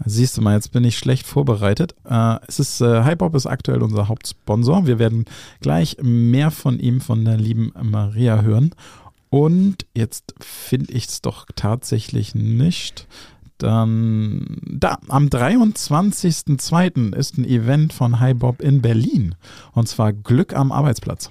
[0.05, 1.95] siehst du mal, jetzt bin ich schlecht vorbereitet.
[2.05, 4.87] Äh, es ist äh, Hi Bob ist aktuell unser Hauptsponsor.
[4.87, 5.25] Wir werden
[5.63, 8.75] gleich mehr von ihm, von der lieben Maria hören.
[9.31, 13.09] Und jetzt finde ich es doch tatsächlich nicht.
[13.61, 17.15] Dann da, am 23.02.
[17.15, 19.35] ist ein Event von Hi Bob in Berlin.
[19.73, 21.31] Und zwar Glück am Arbeitsplatz.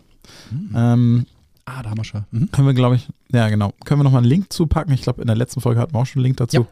[0.52, 0.74] Mhm.
[0.76, 1.26] Ähm,
[1.66, 2.26] ah, da haben wir schon.
[2.30, 2.52] Mhm.
[2.52, 3.74] Können wir, glaube ich, ja genau.
[3.84, 4.94] Können wir nochmal einen Link zupacken?
[4.94, 6.68] Ich glaube, in der letzten Folge hatten wir auch schon einen Link dazu.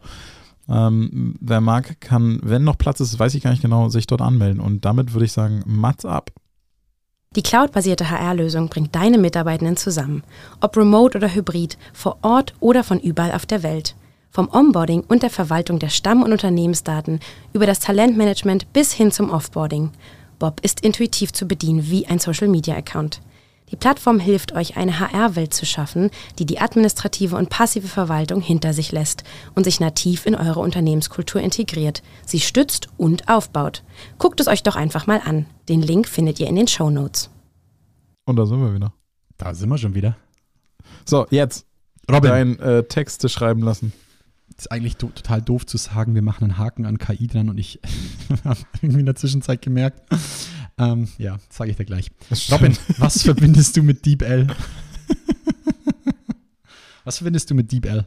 [0.68, 0.88] Ja.
[0.88, 4.22] Ähm, wer mag, kann, wenn noch Platz ist, weiß ich gar nicht genau, sich dort
[4.22, 4.60] anmelden.
[4.60, 6.30] Und damit würde ich sagen, Mats ab.
[7.36, 10.24] Die cloudbasierte HR-Lösung bringt deine Mitarbeitenden zusammen.
[10.62, 13.96] Ob remote oder hybrid, vor Ort oder von überall auf der Welt.
[14.30, 17.20] Vom Onboarding und der Verwaltung der Stamm- und Unternehmensdaten
[17.54, 19.92] über das Talentmanagement bis hin zum Offboarding.
[20.40, 23.22] Bob ist intuitiv zu bedienen wie ein Social-Media-Account.
[23.70, 26.10] Die Plattform hilft euch, eine HR-Welt zu schaffen,
[26.40, 29.24] die die administrative und passive Verwaltung hinter sich lässt
[29.56, 33.84] und sich nativ in eure Unternehmenskultur integriert, sie stützt und aufbaut.
[34.20, 35.48] Guckt es euch doch einfach mal an.
[35.68, 37.30] Den Link findet ihr in den Show Notes.
[38.26, 38.94] Und da sind wir wieder.
[39.38, 40.16] Da sind wir schon wieder.
[41.06, 41.66] So, jetzt.
[42.10, 42.30] Robin.
[42.30, 43.92] Dein äh, Texte schreiben lassen
[44.58, 47.58] ist eigentlich do total doof zu sagen, wir machen einen Haken an KI dran und
[47.58, 47.80] ich
[48.44, 50.02] habe irgendwie in der Zwischenzeit gemerkt.
[50.78, 52.12] Ähm, ja, sage ich dir gleich.
[52.52, 54.48] Robin, was verbindest du mit DeepL?
[57.04, 58.06] was verbindest du mit DeepL?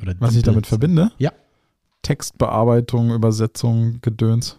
[0.00, 0.36] Oder was DeepL?
[0.36, 1.12] ich damit verbinde?
[1.18, 1.32] Ja.
[2.02, 4.58] Textbearbeitung, Übersetzung, Gedöns.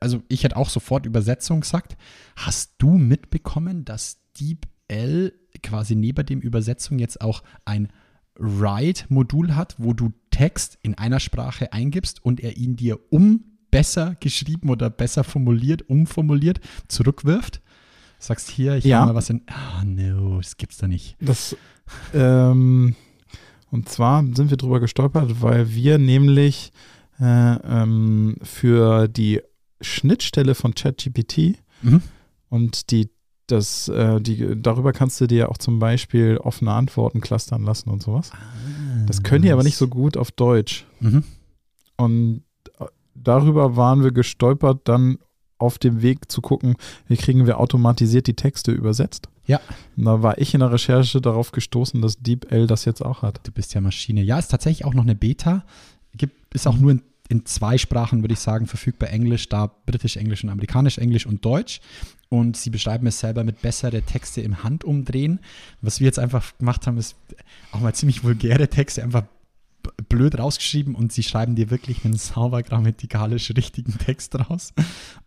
[0.00, 1.96] Also ich hätte auch sofort Übersetzung gesagt.
[2.36, 7.88] Hast du mitbekommen, dass DeepL quasi neben dem Übersetzung jetzt auch ein
[8.36, 14.16] Write-Modul hat, wo du Text in einer Sprache eingibst und er ihn dir um besser
[14.20, 17.60] geschrieben oder besser formuliert, umformuliert, zurückwirft.
[18.18, 19.00] Sagst hier, ich Ja.
[19.02, 19.42] hau mal was in.
[19.48, 21.16] Ah, no, das gibt's da nicht.
[21.20, 21.56] Das,
[22.14, 22.94] ähm,
[23.70, 26.72] und zwar sind wir drüber gestolpert, weil wir nämlich
[27.20, 29.40] äh, ähm, für die
[29.80, 32.02] Schnittstelle von ChatGPT Mhm.
[32.48, 33.10] und die,
[33.52, 38.02] das, äh, die, darüber kannst du dir auch zum Beispiel offene Antworten clustern lassen und
[38.02, 38.30] sowas.
[39.06, 40.86] Das können die aber nicht so gut auf Deutsch.
[41.00, 41.24] Mhm.
[41.96, 42.42] Und
[42.78, 45.18] äh, darüber waren wir gestolpert, dann
[45.58, 46.74] auf dem Weg zu gucken,
[47.06, 49.28] wie kriegen wir automatisiert die Texte übersetzt.
[49.46, 49.60] Ja.
[49.96, 53.40] Und da war ich in der Recherche darauf gestoßen, dass DeepL das jetzt auch hat.
[53.44, 54.22] Du bist ja Maschine.
[54.22, 55.64] Ja, ist tatsächlich auch noch eine Beta.
[56.14, 59.08] Gibt, ist auch nur in, in zwei Sprachen, würde ich sagen, verfügbar.
[59.10, 61.80] Englisch, da britisch Englisch und amerikanisch Englisch und Deutsch.
[62.28, 65.40] Und sie beschreiben es selber mit bessere Texte im Handumdrehen.
[65.80, 67.16] Was wir jetzt einfach gemacht haben, ist
[67.72, 69.24] auch mal ziemlich vulgäre Texte einfach
[70.08, 74.72] blöd rausgeschrieben und sie schreiben dir wirklich einen sauber grammatikalisch richtigen Text raus.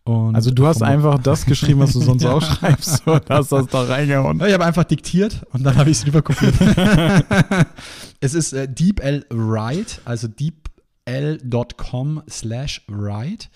[0.06, 2.32] Und Also du hast einfach das geschrieben, was du sonst Ja.
[2.32, 4.42] auch schreibst und hast das da reingehauen.
[4.46, 6.56] Ich habe einfach diktiert und dann habe ich es rüberkopiert.
[8.22, 10.28] es ist äh, DeepL Write, also
[11.08, 13.48] deepl.com slash write.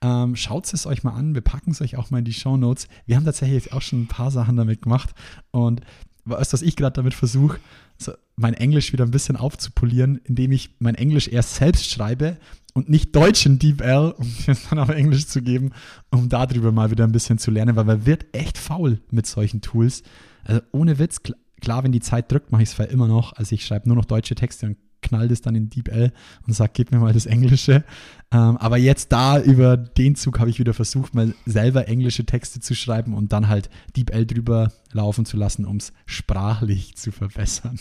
[0.00, 2.56] Ähm, Schaut es euch mal an, wir packen es euch auch mal in die Show
[2.56, 2.88] Notes.
[3.06, 5.10] Wir haben tatsächlich auch schon ein paar Sachen damit gemacht
[5.50, 5.80] und
[6.24, 7.58] du, was ich gerade damit versuche,
[7.96, 12.36] so mein Englisch wieder ein bisschen aufzupolieren, indem ich mein Englisch erst selbst schreibe
[12.74, 15.72] und nicht Deutsch in DeepL, um es dann auf Englisch zu geben,
[16.10, 19.60] um darüber mal wieder ein bisschen zu lernen, weil man wird echt faul mit solchen
[19.62, 20.02] Tools.
[20.44, 23.32] Also ohne Witz, kl klar, wenn die Zeit drückt, mache ich es immer noch.
[23.32, 26.12] Also ich schreibe nur noch deutsche Texte und knall das dann in DeepL
[26.46, 27.84] und sage, gib mir mal das Englische.
[28.30, 32.60] Ähm, aber jetzt da über den Zug habe ich wieder versucht, mal selber englische Texte
[32.60, 37.78] zu schreiben und dann halt DeepL drüber laufen zu lassen, um es sprachlich zu verbessern.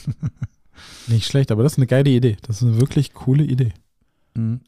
[1.07, 2.37] Nicht schlecht, aber das ist eine geile Idee.
[2.43, 3.73] Das ist eine wirklich coole Idee.
[4.35, 4.61] Mhm.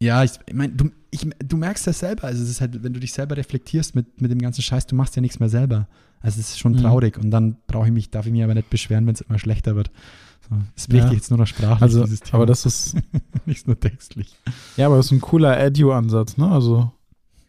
[0.00, 2.24] Ja, ich, ich meine, du, ich, du merkst das selber.
[2.24, 4.94] Also, es ist halt, wenn du dich selber reflektierst mit, mit dem ganzen Scheiß, du
[4.96, 5.88] machst ja nichts mehr selber.
[6.20, 6.78] Also, es ist schon Mhm.
[6.78, 7.16] traurig.
[7.18, 9.76] Und dann brauche ich mich, darf ich mich aber nicht beschweren, wenn es immer schlechter
[9.76, 9.90] wird.
[10.48, 11.12] So, es bricht Ja.
[11.12, 12.34] jetzt nur noch sprachlich, Also, dieses Thema.
[12.34, 12.96] aber das ist,
[13.46, 14.36] nicht nur textlich.
[14.76, 16.50] ja, aber das ist ein cooler Edu-Ansatz, ne?
[16.50, 16.92] Also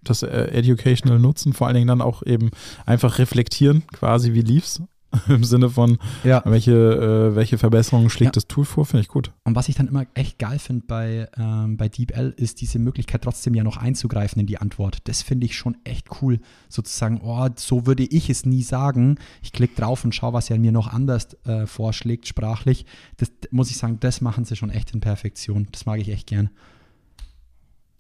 [0.03, 2.51] das äh, Educational nutzen, vor allen Dingen dann auch eben
[2.86, 4.81] einfach reflektieren, quasi wie lief's.
[5.28, 6.41] Im Sinne von, Ja.
[6.45, 8.32] welche, äh, welche Verbesserungen schlägt Ja.
[8.34, 9.32] das Tool vor, finde ich gut.
[9.43, 13.21] Und was ich dann immer echt geil finde bei, ähm, bei DeepL, ist diese Möglichkeit
[13.23, 14.99] trotzdem ja noch einzugreifen in die Antwort.
[15.08, 16.39] Das finde ich schon echt cool.
[16.69, 19.17] Sozusagen, oh, so würde ich es nie sagen.
[19.41, 22.86] Ich klicke drauf und schaue, was er mir noch anders äh, vorschlägt, sprachlich.
[23.17, 25.67] Das muss ich sagen, das machen sie schon echt in Perfektion.
[25.71, 26.49] Das mag ich echt gern.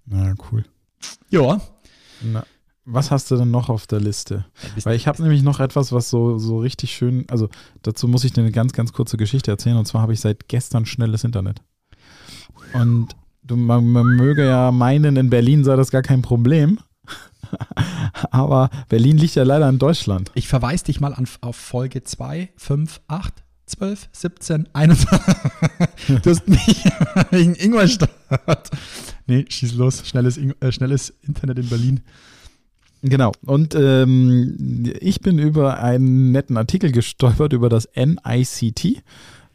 [0.05, 0.63] Na, cool.
[1.29, 1.59] Ja.
[2.21, 2.45] Na,
[2.85, 4.45] was hast du denn noch auf der Liste?
[4.83, 7.49] Weil ich habe nämlich noch etwas, was so, so richtig schön, also
[7.81, 9.77] dazu muss ich dir eine ganz, ganz kurze Geschichte erzählen.
[9.77, 11.61] Und zwar habe ich seit gestern schnelles Internet.
[12.73, 16.79] Und du, man, man möge ja meinen, in Berlin sei das gar kein Problem.
[18.31, 20.31] Aber Berlin liegt ja leider in Deutschland.
[20.35, 23.33] Ich verweise dich mal an, auf Folge 2, 5, 8,
[23.65, 25.09] 12, 17, 21.
[26.21, 26.83] du hast mich
[27.31, 28.11] wegen Ingolstadt.
[29.25, 30.07] Nee, schieß los.
[30.07, 32.01] Schnelles, äh, schnelles Internet in Berlin.
[33.07, 33.33] Genau.
[33.45, 39.03] Und ähm, ich bin über einen netten Artikel gestolpert über das NICT,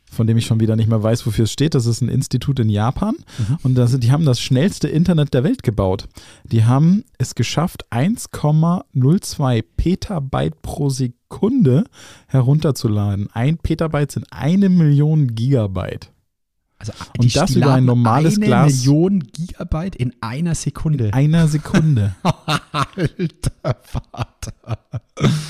[0.09, 1.75] von dem ich schon wieder nicht mehr weiß, wofür es steht.
[1.75, 3.17] Das ist ein Institut in Japan.
[3.65, 6.09] Und das, die haben das schnellste Internet der Welt gebaut.
[6.45, 11.85] Die haben es geschafft, 1,02 Petabyte pro Sekunde
[12.29, 13.31] herunterzuladen.
[13.33, 16.13] Ein Petabyte sind eine Million Gigabyte.
[16.81, 18.73] Also, Und das über ein normales eine Glas.
[18.73, 21.13] Million Gigabyte in einer Sekunde.
[21.13, 22.15] Einer Sekunde.
[22.73, 24.79] Alter Vater.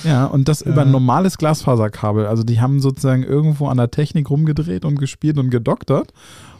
[0.05, 2.27] Ja, und das über ein normales Glasfaserkabel.
[2.27, 6.13] Also die haben sozusagen irgendwo an der Technik rumgedreht und gespielt und gedoktert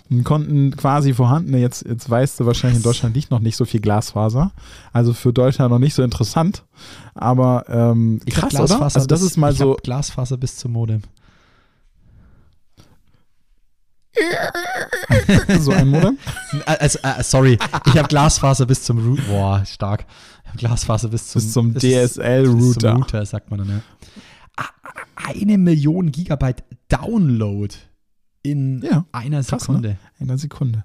[0.09, 3.65] und konnten quasi vorhandene, jetzt, jetzt weißt du wahrscheinlich, in Deutschland liegt noch nicht so
[3.65, 4.53] viel Glasfaser.
[4.93, 6.65] Also für Deutschland noch nicht so interessant.
[7.15, 8.83] Aber ähm, krass, oder?
[8.83, 11.03] Also das bis- ist mal ich so, Glasfaser bis zum Modem.
[15.61, 16.19] so ein Modem.
[16.67, 19.23] Also, äh, sorry, ich habe Glasfaser bis zum Router.
[19.29, 20.05] Boah, stark.
[20.57, 22.57] Glasfaser bis zum, Bis zum DSL-Router.
[22.57, 23.81] bis zum Router, sagt man dann, ja.
[24.57, 24.69] Ah,
[25.29, 27.73] Eine Million Gigabyte Download
[28.43, 29.97] in Ja, einer krass, Sekunde.
[30.19, 30.85] In einer Sekunde.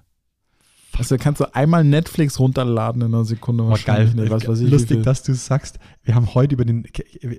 [0.98, 3.72] Also kannst du einmal Netflix runterladen in einer Sekunde Oh, geil.
[3.86, 4.14] wahrscheinlich.
[4.14, 5.78] Nee, was weiß ich, Lustig, dass du sagst.
[6.04, 6.84] Wir haben heute über den,
[7.20, 7.36] wir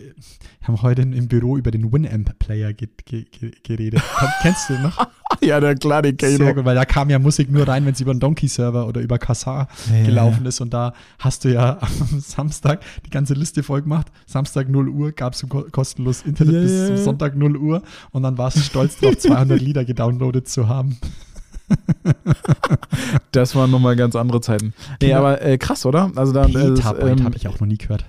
[0.61, 4.01] haben heute im Büro über den Winamp-Player ge ge ge geredet.
[4.41, 5.07] Kennst du den noch?
[5.41, 7.93] Ja, der klar, den kenn Sehr gut, weil da kam ja Musik nur rein, wenn
[7.93, 10.61] es über einen Donkey-Server oder über Kassar Ja, gelaufen ist.
[10.61, 14.07] Und da hast du ja am Samstag die ganze Liste voll gemacht.
[14.25, 16.97] Samstag 0 Uhr gab es ko kostenlos Internet Ja, bis zum.
[16.97, 17.81] Sonntag 0 Uhr.
[18.11, 20.97] Und dann warst du stolz drauf, 200 Lieder gedownloadet zu haben.
[23.31, 24.73] Das waren nochmal ganz andere Zeiten.
[25.01, 25.19] Nee, Genau.
[25.19, 26.11] aber äh, krass, oder?
[26.15, 28.05] Also da, äh, Petabyte ähm, habe ich auch noch nie gehört.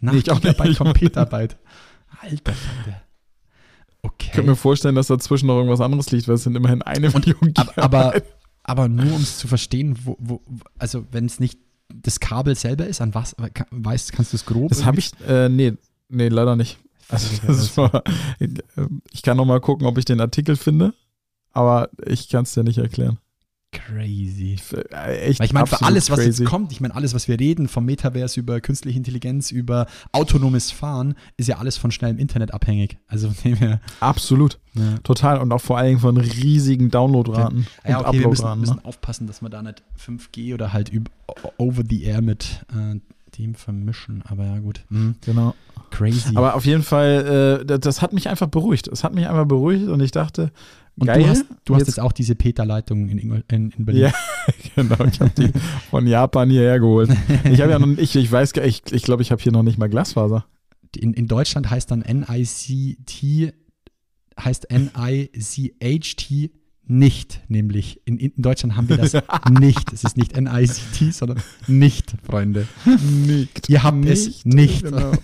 [0.00, 0.56] Nach Nee, ich auch nicht.
[0.56, 1.56] Gigabyte kommt Petabyte.
[2.20, 3.02] Alter Falter.
[4.02, 4.26] Okay.
[4.28, 7.10] Ich könnte mir vorstellen, dass dazwischen noch irgendwas anderes liegt, weil es sind immerhin eine
[7.10, 8.24] Million aber, aber, Gigabyte.
[8.62, 10.40] aber nur um es zu verstehen, wo, wo,
[10.78, 11.58] also wenn es nicht
[11.92, 13.34] das Kabel selber ist, an was,
[13.70, 14.68] weißt, kannst du es grob?
[14.68, 15.74] Das habe ich, äh, nee,
[16.08, 16.78] nee, leider nicht.
[17.08, 18.04] Also war,
[19.10, 20.94] ich kann noch mal gucken, ob ich den Artikel finde,
[21.52, 23.18] aber ich kann es dir nicht erklären.
[23.72, 24.56] Crazy.
[24.92, 26.42] Äh, Echt Weil ich meine, für alles, was crazy.
[26.42, 30.72] jetzt kommt, ich meine, alles, was wir reden, vom Metaverse über künstliche Intelligenz, über autonomes
[30.72, 32.98] Fahren, ist ja alles von schnellem Internet abhängig.
[33.06, 33.78] Also von dem.
[34.00, 34.98] Absolut, Ja.
[35.04, 38.60] total und auch vor allen Dingen von riesigen Downloadraten Ja, und okay, wir müssen, Uploadraten.
[38.60, 38.84] müssen ne?
[38.84, 41.10] aufpassen, dass wir da nicht 5G oder halt über,
[41.56, 42.98] over the air mit äh,
[43.38, 44.22] dem vermischen.
[44.26, 44.84] Aber ja, gut.
[44.88, 45.14] Mhm.
[45.24, 45.54] Genau.
[45.90, 46.36] Crazy.
[46.36, 48.88] Aber auf jeden Fall, äh, das, hat mich einfach beruhigt.
[48.88, 50.50] Es hat mich einfach beruhigt und ich dachte,
[50.96, 51.22] Und geil.
[51.22, 54.02] du hast, du hast jetzt, auch diese Peter-Leitung in, in, in Berlin.
[54.02, 54.12] Ja,
[54.76, 55.04] genau.
[55.04, 55.52] Ich habe die
[55.90, 57.10] von Japan hierher geholt.
[57.44, 59.78] Ich habe ja noch, ich, ich weiß ich, ich glaube, ich habe hier noch nicht
[59.78, 60.44] mal Glasfaser.
[60.96, 63.54] In, in Deutschland heißt dann NICT,
[64.38, 66.50] heißt NICHT
[66.90, 68.00] nicht, nämlich.
[68.04, 69.12] In, in Deutschland haben wir das
[69.60, 69.92] nicht.
[69.92, 72.66] Es ist nicht NICT, sondern nicht, Freunde.
[73.26, 73.68] Nicht.
[73.68, 74.82] Ihr habt es nicht.
[74.84, 75.12] Genau.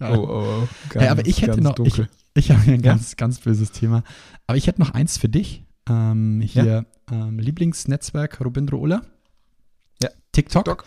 [0.00, 0.68] Oh, oh, oh.
[0.94, 2.00] Hey, aber ich hätte ganz noch- ich-.
[2.34, 2.92] Ich habe hier ein Ja?
[2.92, 4.04] ganz, ganz böses Thema.
[4.46, 5.64] Aber ich hätte noch eins für dich.
[5.90, 9.02] Ähm, hier, ähm, Lieblingsnetzwerk Robindro Ola.
[10.00, 10.10] Ja.
[10.30, 10.64] TikTok.
[10.66, 10.84] TikTok.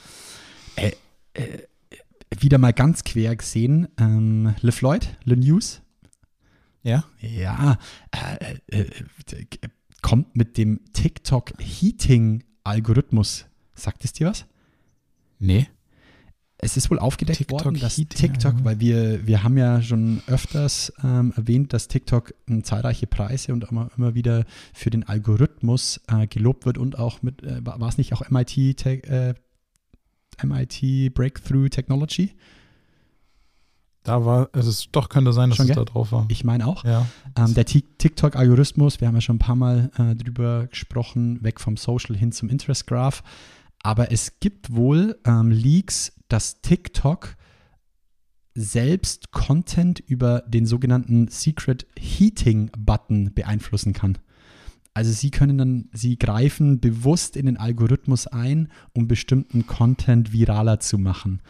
[0.78, 0.92] Äh,
[1.34, 1.58] äh,
[2.40, 3.90] wieder mal ganz quer gesehen.
[4.00, 5.82] Ähm, Le Floyd, Le News.
[6.84, 7.04] Ja?
[7.20, 7.78] Ja.
[8.12, 9.46] Äh, äh, äh,
[10.02, 13.46] kommt mit dem TikTok Heating-Algorithmus.
[13.76, 14.46] Sagt es dir was?
[15.40, 15.68] Nee.
[16.64, 18.66] Es ist wohl aufgedeckt TikTok worden, dass Heating, TikTok, ja.
[18.66, 23.64] weil wir, wir haben ja schon öfters ähm, erwähnt, dass TikTok ähm, zahlreiche Preise und
[23.72, 27.98] immer, immer wieder für den Algorithmus äh, gelobt wird und auch mit, äh, war es
[27.98, 29.34] nicht auch MIT, äh,
[30.44, 32.36] MIT Breakthrough Technology?
[34.04, 35.86] Da war, es ist, doch könnte sein, dass Schon, es gell?
[35.86, 36.26] da drauf war.
[36.30, 36.84] Ich meine auch.
[36.84, 37.06] Ja.
[37.38, 41.60] Ähm, der Ti- TikTok-Algorithmus, wir haben ja schon ein paar Mal äh, drüber gesprochen, weg
[41.60, 43.22] vom Social hin zum Interest Graph.
[43.84, 47.36] Aber es gibt wohl ähm, Leaks, dass TikTok
[48.54, 54.18] selbst Content über den sogenannten Secret Heating Button beeinflussen kann.
[54.94, 60.80] Also sie können dann, sie greifen bewusst in den Algorithmus ein, um bestimmten Content viraler
[60.82, 61.42] zu machen.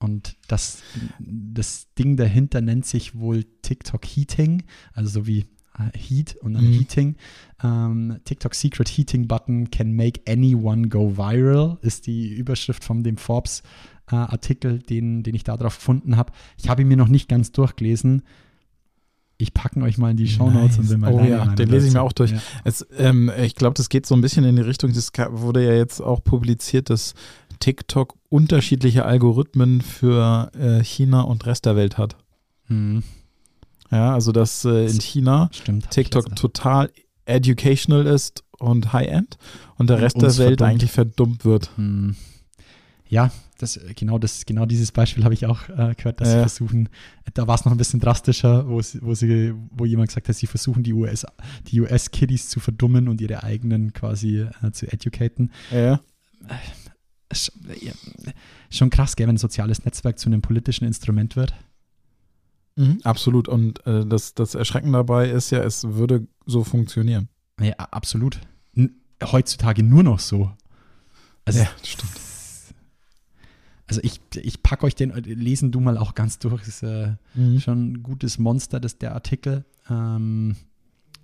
[0.00, 0.82] Und das,
[1.18, 4.62] das Ding dahinter nennt sich wohl TikTok Heating,
[4.94, 5.40] also so wie
[5.78, 6.72] äh, Heat und dann Mhm.
[6.72, 7.16] Heating.
[7.62, 13.18] Ähm, TikTok Secret Heating Button can make anyone go viral, ist die Überschrift von dem
[13.18, 13.62] Forbes
[14.10, 16.32] äh, Artikel, den, den ich da drauf gefunden habe.
[16.56, 18.22] Ich habe ihn mir noch nicht ganz durchgelesen.
[19.36, 20.78] Ich packen euch mal in die Shownotes Nice.
[20.78, 22.30] und will mal Oh ja, den lese ich mir auch durch.
[22.32, 22.42] Ja.
[22.64, 25.72] Es, ähm, ich glaube, das geht so ein bisschen in die Richtung, das wurde ja
[25.72, 27.14] jetzt auch publiziert, dass
[27.60, 32.16] TikTok unterschiedliche Algorithmen für äh, China und Rest der Welt hat.
[32.66, 33.02] Hm,
[33.90, 35.90] Ja, also dass äh, in China stimmt.
[35.90, 36.90] TikTok total
[37.26, 39.36] educational ist und High-End
[39.76, 40.62] und der Und Rest der Welt verdummt.
[40.62, 41.70] eigentlich verdummt wird.
[41.76, 42.16] Hm.
[43.08, 46.40] Ja, das, genau, das, genau dieses Beispiel habe ich auch äh, gehört, dass sie Ja.
[46.42, 46.88] versuchen,
[47.34, 50.36] da war es noch ein bisschen drastischer, wo, sie, wo, sie, wo jemand gesagt hat,
[50.36, 51.26] sie versuchen die US,
[51.66, 55.50] die US-Kiddies zu verdummen und ihre eigenen quasi äh, zu educaten.
[55.72, 56.00] Ja.
[57.32, 57.92] Sch- ja,
[58.70, 61.54] Schon krass, gell, wenn ein soziales Netzwerk zu einem politischen Instrument wird.
[62.76, 63.48] Mhm, absolut.
[63.48, 67.28] Und äh, das, das Erschreckende dabei ist ja, es würde so funktionieren.
[67.60, 68.40] Ja, absolut.
[68.74, 70.50] N heutzutage nur noch so.
[71.44, 72.12] Also, stimmt.
[73.86, 76.66] also ich, ich packe euch den, lesen du mal auch ganz durch.
[76.68, 77.60] Ist äh, Mhm.
[77.60, 79.64] schon ein gutes Monster, das der Artikel.
[79.88, 80.56] Ähm,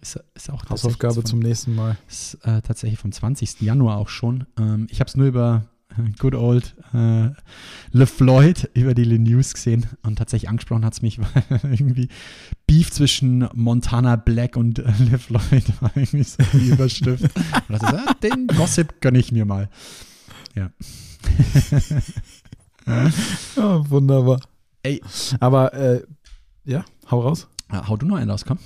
[0.00, 1.96] ist, ist auch Hausaufgabe tatsächlich zum nächsten Mal.
[2.08, 3.60] Ist, äh, tatsächlich vom 20.
[3.62, 4.46] Januar auch schon.
[4.58, 5.75] Ähm, ich habe es nur über äh,
[6.18, 7.28] Good Old äh,
[7.92, 12.08] Le Floyd über die Le News gesehen und tatsächlich angesprochen hat es mich, weil irgendwie
[12.66, 17.24] Beef zwischen Montana Black und äh, Le Floyd war irgendwie so die Überschrift.
[17.24, 19.68] und dachte so, ah, den Gossip gönne ich mir mal.
[20.54, 20.70] Ja.
[22.86, 24.40] Ja, wunderbar.
[24.82, 25.02] Ey.
[25.40, 26.02] Aber äh,
[26.64, 27.48] ja, hau raus.
[27.68, 28.58] Ah, hau du noch einen raus, komm.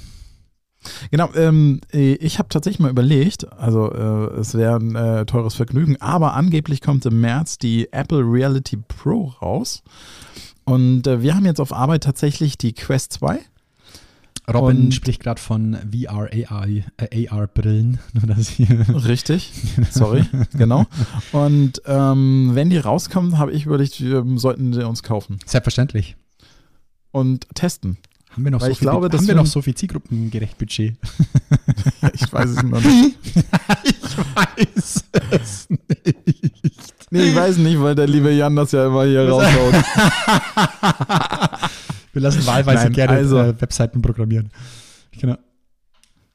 [1.10, 6.00] Genau, ähm, ich habe tatsächlich mal überlegt, also äh, es wäre ein äh, teures Vergnügen,
[6.00, 9.82] aber angeblich kommt im März die Apple Reality Pro raus.
[10.64, 13.40] Und äh, wir haben jetzt auf Arbeit tatsächlich die Quest 2.
[14.52, 18.00] Robin Und- spricht gerade von VR, AR, äh, AR-Brillen.
[19.06, 19.52] Richtig,
[19.90, 20.24] sorry,
[20.56, 20.86] genau.
[21.32, 26.16] Und ähm, wenn die rauskommen, habe ich überlegt, wir sollten sie uns kaufen Selbstverständlich.
[27.12, 27.98] und testen.
[28.30, 30.96] Haben wir noch, Weil so ich viel, glaube, haben wir noch so viel zielgruppengerecht Budget?
[32.14, 33.16] Ich weiß es noch nicht.
[33.84, 36.94] ich weiß es nicht.
[37.10, 39.74] Nee, ich weiß nicht, weil der liebe Jan das ja immer hier raushaut.
[42.12, 44.50] Wir lassen wahlweise Nein, gerne also- äh, Webseiten programmieren.
[45.18, 45.36] Genau.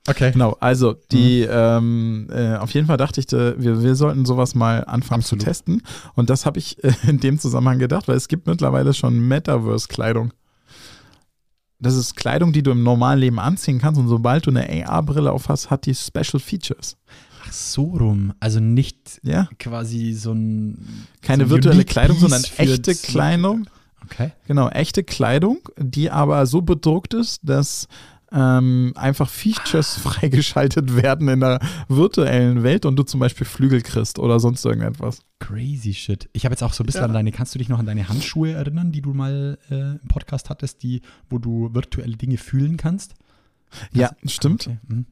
[0.08, 0.32] Okay.
[0.34, 4.54] Genau, also die, ähm, äh, auf jeden Fall dachte ich, äh, wir, wir sollten sowas
[4.54, 5.42] mal anfangen Absolut.
[5.42, 5.82] zu testen.
[6.14, 10.32] Und das habe ich äh, in dem Zusammenhang gedacht, weil es gibt mittlerweile schon Metaverse-Kleidung.
[11.86, 15.32] Das ist Kleidung, die du im normalen Leben anziehen kannst und sobald du eine AR-Brille
[15.32, 16.98] auf hast, hat die Special Features.
[17.46, 18.34] Ach, so rum.
[18.40, 21.06] Also nicht Ja, quasi so ein.
[21.22, 23.68] keine so virtuelle Unique Kleidung, sondern Piece für echte Kleidung.
[24.04, 24.32] Okay.
[24.48, 27.88] Genau, echte Kleidung, die aber so bedruckt ist, dass
[28.36, 34.20] ähm, einfach Features freigeschaltet werden in der virtuellen Welt und du zum Beispiel Flügel kriegst
[34.20, 35.22] oder sonst irgendetwas.
[35.40, 36.30] Crazy shit.
[36.34, 37.08] Ich habe jetzt auch so ein bisschen Ja.
[37.08, 40.08] an deine, kannst du dich noch an deine Handschuhe erinnern, die du mal äh, im
[40.10, 43.14] Podcast hattest, die, wo du virtuelle Dinge fühlen kannst?
[43.94, 44.68] Ja, Das- stimmt.
[44.68, 44.78] Okay.
[44.88, 45.06] Mhm.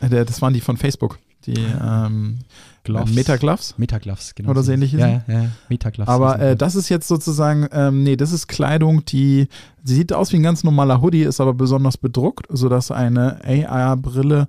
[0.00, 1.18] Äh, Das waren die von Facebook.
[1.46, 2.38] Die ähm,
[2.84, 3.12] Gloves.
[3.14, 3.78] Metagloves.
[3.78, 4.50] Metagloves, genau.
[4.50, 5.50] Oder so ähnlich Ja, ja, ja.
[5.68, 6.08] Metagloves.
[6.08, 6.58] Aber äh, die.
[6.58, 9.48] das ist jetzt sozusagen, ähm, nee, das ist Kleidung, die
[9.82, 14.48] sie sieht aus wie ein ganz normaler Hoodie, ist aber besonders bedruckt, sodass eine AR-Brille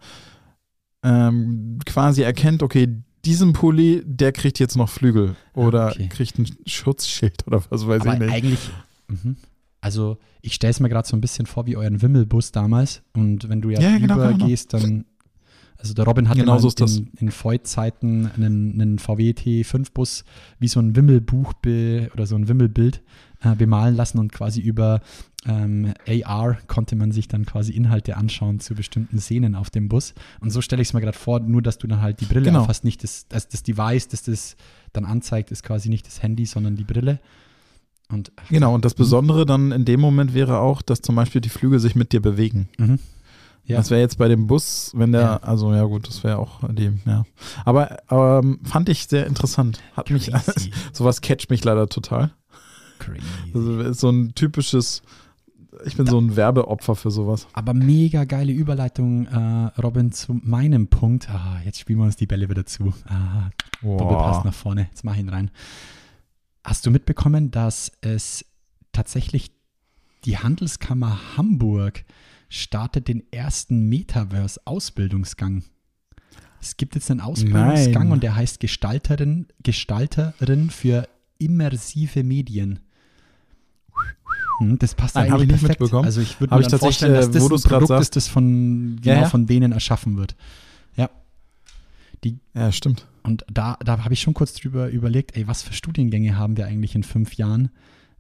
[1.04, 2.88] ähm, quasi erkennt, okay,
[3.26, 6.08] diesen Pulli, der kriegt jetzt noch Flügel oder Okay.
[6.10, 8.32] kriegt ein Schutzschild oder was weiß Aber ich nicht.
[8.34, 8.60] eigentlich,
[9.08, 9.36] mhm.
[9.80, 13.04] also ich stelle es mir gerade so ein bisschen vor wie euren Wimmelbus damals.
[13.14, 14.30] Und wenn du ja, Ja, genau, genau.
[14.32, 15.06] übergehst, dann,
[15.82, 20.24] also der Robin hatte Genau so in, in Void-Zeiten einen, einen VW T5-Bus
[20.60, 23.02] wie so ein Wimmelbuch oder so ein Wimmelbild
[23.42, 25.02] äh, bemalen lassen und quasi über
[25.46, 30.14] ähm, AR konnte man sich dann quasi Inhalte anschauen zu bestimmten Szenen auf dem Bus.
[30.40, 32.46] Und so stelle ich es mir gerade vor, nur dass du dann halt die Brille
[32.46, 32.62] Genau.
[32.62, 34.56] aufhast, nicht das, das, das Device, das das
[34.94, 37.20] dann anzeigt, ist quasi nicht das Handy, sondern die Brille.
[38.10, 41.50] Und Genau, und das Besondere dann in dem Moment wäre auch, dass zum Beispiel die
[41.50, 42.70] Flügel sich mit dir bewegen.
[42.78, 43.00] Mhm.
[43.64, 43.78] Ja.
[43.78, 45.38] Das wäre jetzt bei dem Bus, wenn der, Ja.
[45.38, 47.24] also ja gut, das wäre auch die, ja.
[47.64, 49.80] Aber ähm, fand ich sehr interessant.
[49.96, 50.72] Hat mich, Crazy.
[50.94, 52.32] sowas catcht mich leider total.
[53.00, 53.22] Crazy.
[53.54, 55.02] Also so ein typisches,
[55.86, 57.48] ich bin so ein Werbeopfer für sowas.
[57.54, 61.30] Aber mega geile Überleitung, äh, Robin, zu meinem Punkt.
[61.30, 62.94] Ah, jetzt spielen wir uns die Bälle wieder zu.
[63.08, 63.50] Ah,
[63.82, 64.88] Doppelpass nach vorne.
[64.90, 65.50] Jetzt mach ihn rein.
[66.64, 68.46] Hast du mitbekommen, dass es
[68.92, 69.52] tatsächlich
[70.26, 72.04] die Handelskammer Hamburg
[72.52, 75.64] startet den ersten Metaverse-Ausbildungsgang?
[76.62, 78.12] Es gibt jetzt einen Ausbildungsgang Nein.
[78.12, 81.08] und der heißt Gestalterin, Gestalterin für
[81.40, 82.80] immersive Medien.
[84.60, 85.80] Hm, Das passt Nein, eigentlich nicht perfekt.
[85.80, 86.06] mitbekommen.
[86.06, 88.98] Also ich würde mir ich vorstellen, dass äh, das ein Produkt sagst- ist, das von
[89.02, 89.30] genau Ja, ja.
[89.30, 90.36] von denen erschaffen wird.
[90.96, 91.10] Ja.
[92.54, 93.08] Ja, stimmt.
[93.24, 96.68] Und da, da habe ich schon kurz drüber überlegt, ey, was für Studiengänge haben wir
[96.68, 97.72] eigentlich in fünf Jahren,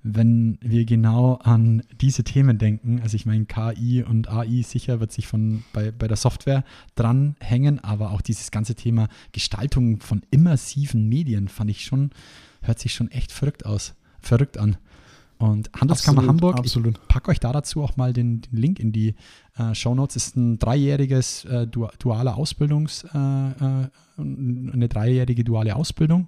[0.03, 3.01] wenn wir genau an diese Themen denken.
[3.01, 6.63] Also ich meine, KI und AI sicher wird sich von bei, bei der Software
[6.95, 12.11] dranhängen, aber auch dieses ganze Thema Gestaltung von immersiven Medien fand ich schon,
[12.61, 14.77] hört sich schon echt verrückt aus, verrückt an.
[15.37, 16.99] Und Handelskammer Absolut, Hamburg, absolut.
[17.01, 19.15] ich packe euch da dazu auch mal den, den Link in die
[19.57, 20.15] äh, Shownotes.
[20.15, 26.27] Ist ein dreijähriges äh, du, duale Ausbildungs, äh, äh, eine dreijährige duale Ausbildung.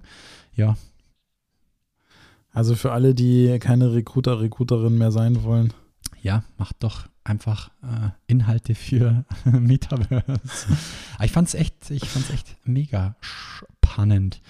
[0.56, 0.76] Ja,
[2.54, 5.72] Also für alle, die keine Recruiter, Recruiterin mehr sein wollen.
[6.22, 10.68] ja, macht doch einfach äh, Inhalte für Metaverse.
[11.22, 14.40] Ich fand's echt, ich fand's echt mega spannend.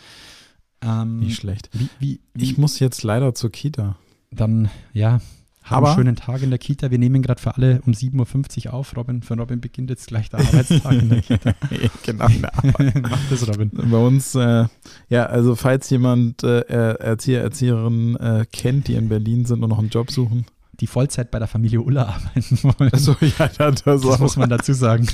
[0.82, 1.70] Ähm, Nicht schlecht.
[1.72, 3.96] wie, wie, wie, Ich muss jetzt leider zur Kita.
[4.30, 5.20] dann, ja,
[5.64, 6.90] haben einen schönen Tag in der Kita.
[6.90, 8.96] Wir nehmen gerade für alle um 7.50 Uhr auf.
[8.96, 11.54] Robin, für Robin beginnt jetzt gleich der Arbeitstag in der Kita.
[12.04, 12.26] genau.
[13.02, 13.70] Mach das, Robin.
[13.72, 14.66] Bei uns, äh,
[15.08, 19.70] ja, also falls jemand äh, Er- Erzieher, Erzieherin äh, kennt, die in Berlin sind und
[19.70, 20.44] noch einen Job suchen.
[20.80, 22.92] Die Vollzeit bei der Familie Ulla arbeiten wollen.
[22.92, 25.06] Also ja, das das muss man dazu sagen.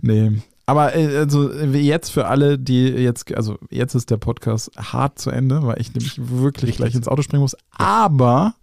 [0.00, 0.32] Nee.
[0.66, 5.30] Aber äh, also jetzt für alle, die jetzt, also jetzt ist der Podcast hart zu
[5.30, 6.76] Ende, weil ich nämlich wirklich Richtig.
[6.76, 7.56] gleich ins Auto springen muss.
[7.70, 8.54] Aber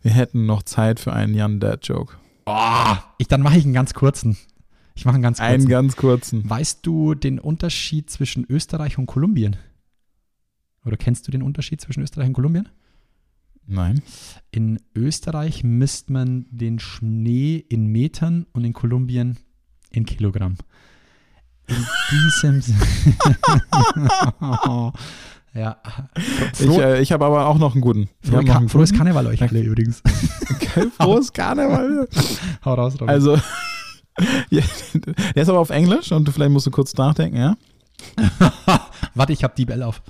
[0.00, 2.16] wir hätten noch Zeit für einen Jan Dad Joke.
[2.46, 4.36] Oh, ich, dann mache ich einen ganz kurzen.
[4.94, 5.52] Ich mache einen ganz kurzen.
[5.52, 6.48] Einen ganz kurzen.
[6.48, 9.56] weißt du den Unterschied zwischen Österreich und Kolumbien?
[10.84, 12.68] Oder kennst du den Unterschied zwischen Österreich und Kolumbien?
[13.66, 14.02] Nein.
[14.50, 19.38] In Österreich misst man den Schnee in Metern und in Kolumbien
[19.90, 20.56] in Kilogramm.
[21.72, 22.62] In diesem
[25.54, 25.76] ja.
[26.58, 28.08] Ich, Froh, äh, ich habe aber auch noch einen guten.
[28.22, 28.92] Frohe Ka frohes.
[28.92, 30.02] Karneval euch alle übrigens.
[30.98, 32.08] Frohes Karneval.
[32.64, 33.08] Hau raus, Robin.
[33.08, 33.38] Also,
[34.50, 37.56] der ist aber auf Englisch und vielleicht musst du kurz nachdenken, ja?
[39.14, 40.02] Warte, ich habe die Bell auf.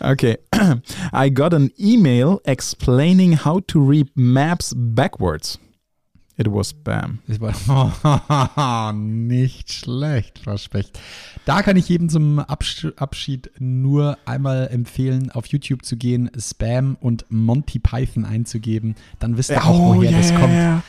[0.00, 0.38] Okay.
[1.12, 5.58] I got an email explaining how to read maps backwards.
[6.40, 7.18] It was Spam.
[7.28, 10.98] Das war nicht schlecht, Frau Specht.
[11.44, 16.96] Da kann ich jedem zum Absch Abschied nur einmal empfehlen, auf YouTube zu gehen, Spam
[16.98, 18.94] und Monty Python einzugeben.
[19.18, 20.82] Dann wisst ihr auch, woher das kommt.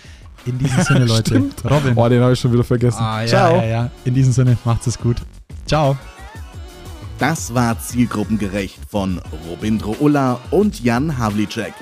[0.46, 1.32] In diesem Sinne, Leute.
[1.32, 1.66] Stimmt.
[1.70, 1.98] Robin.
[1.98, 3.02] Oh, den habe ich schon wieder vergessen.
[3.02, 3.56] Ah, ja, Ciao.
[3.58, 3.92] ja, ja.
[4.06, 5.18] In diesem Sinne, macht's es gut.
[5.66, 5.98] Ciao.
[7.20, 11.74] Das war Zielgruppengerecht von Robindro Ulla und Jan Havlicek.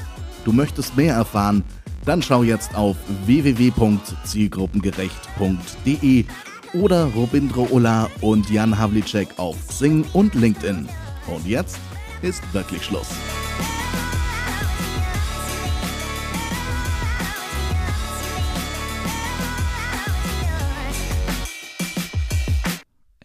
[0.43, 1.63] Du möchtest mehr erfahren?
[2.06, 6.26] Dann schau jetzt auf www.zielgruppengerecht.de
[6.74, 10.88] oder Robindro Ulla und Jan Havlicek auf Sing und LinkedIn.
[11.28, 11.80] Und jetzt
[12.22, 13.10] ist wirklich Schluss.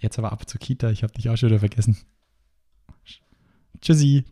[0.01, 0.91] Jetzt aber ab zur Kita.
[0.91, 1.97] Ich habe dich auch schon wieder vergessen.
[3.81, 4.25] Tschüssi.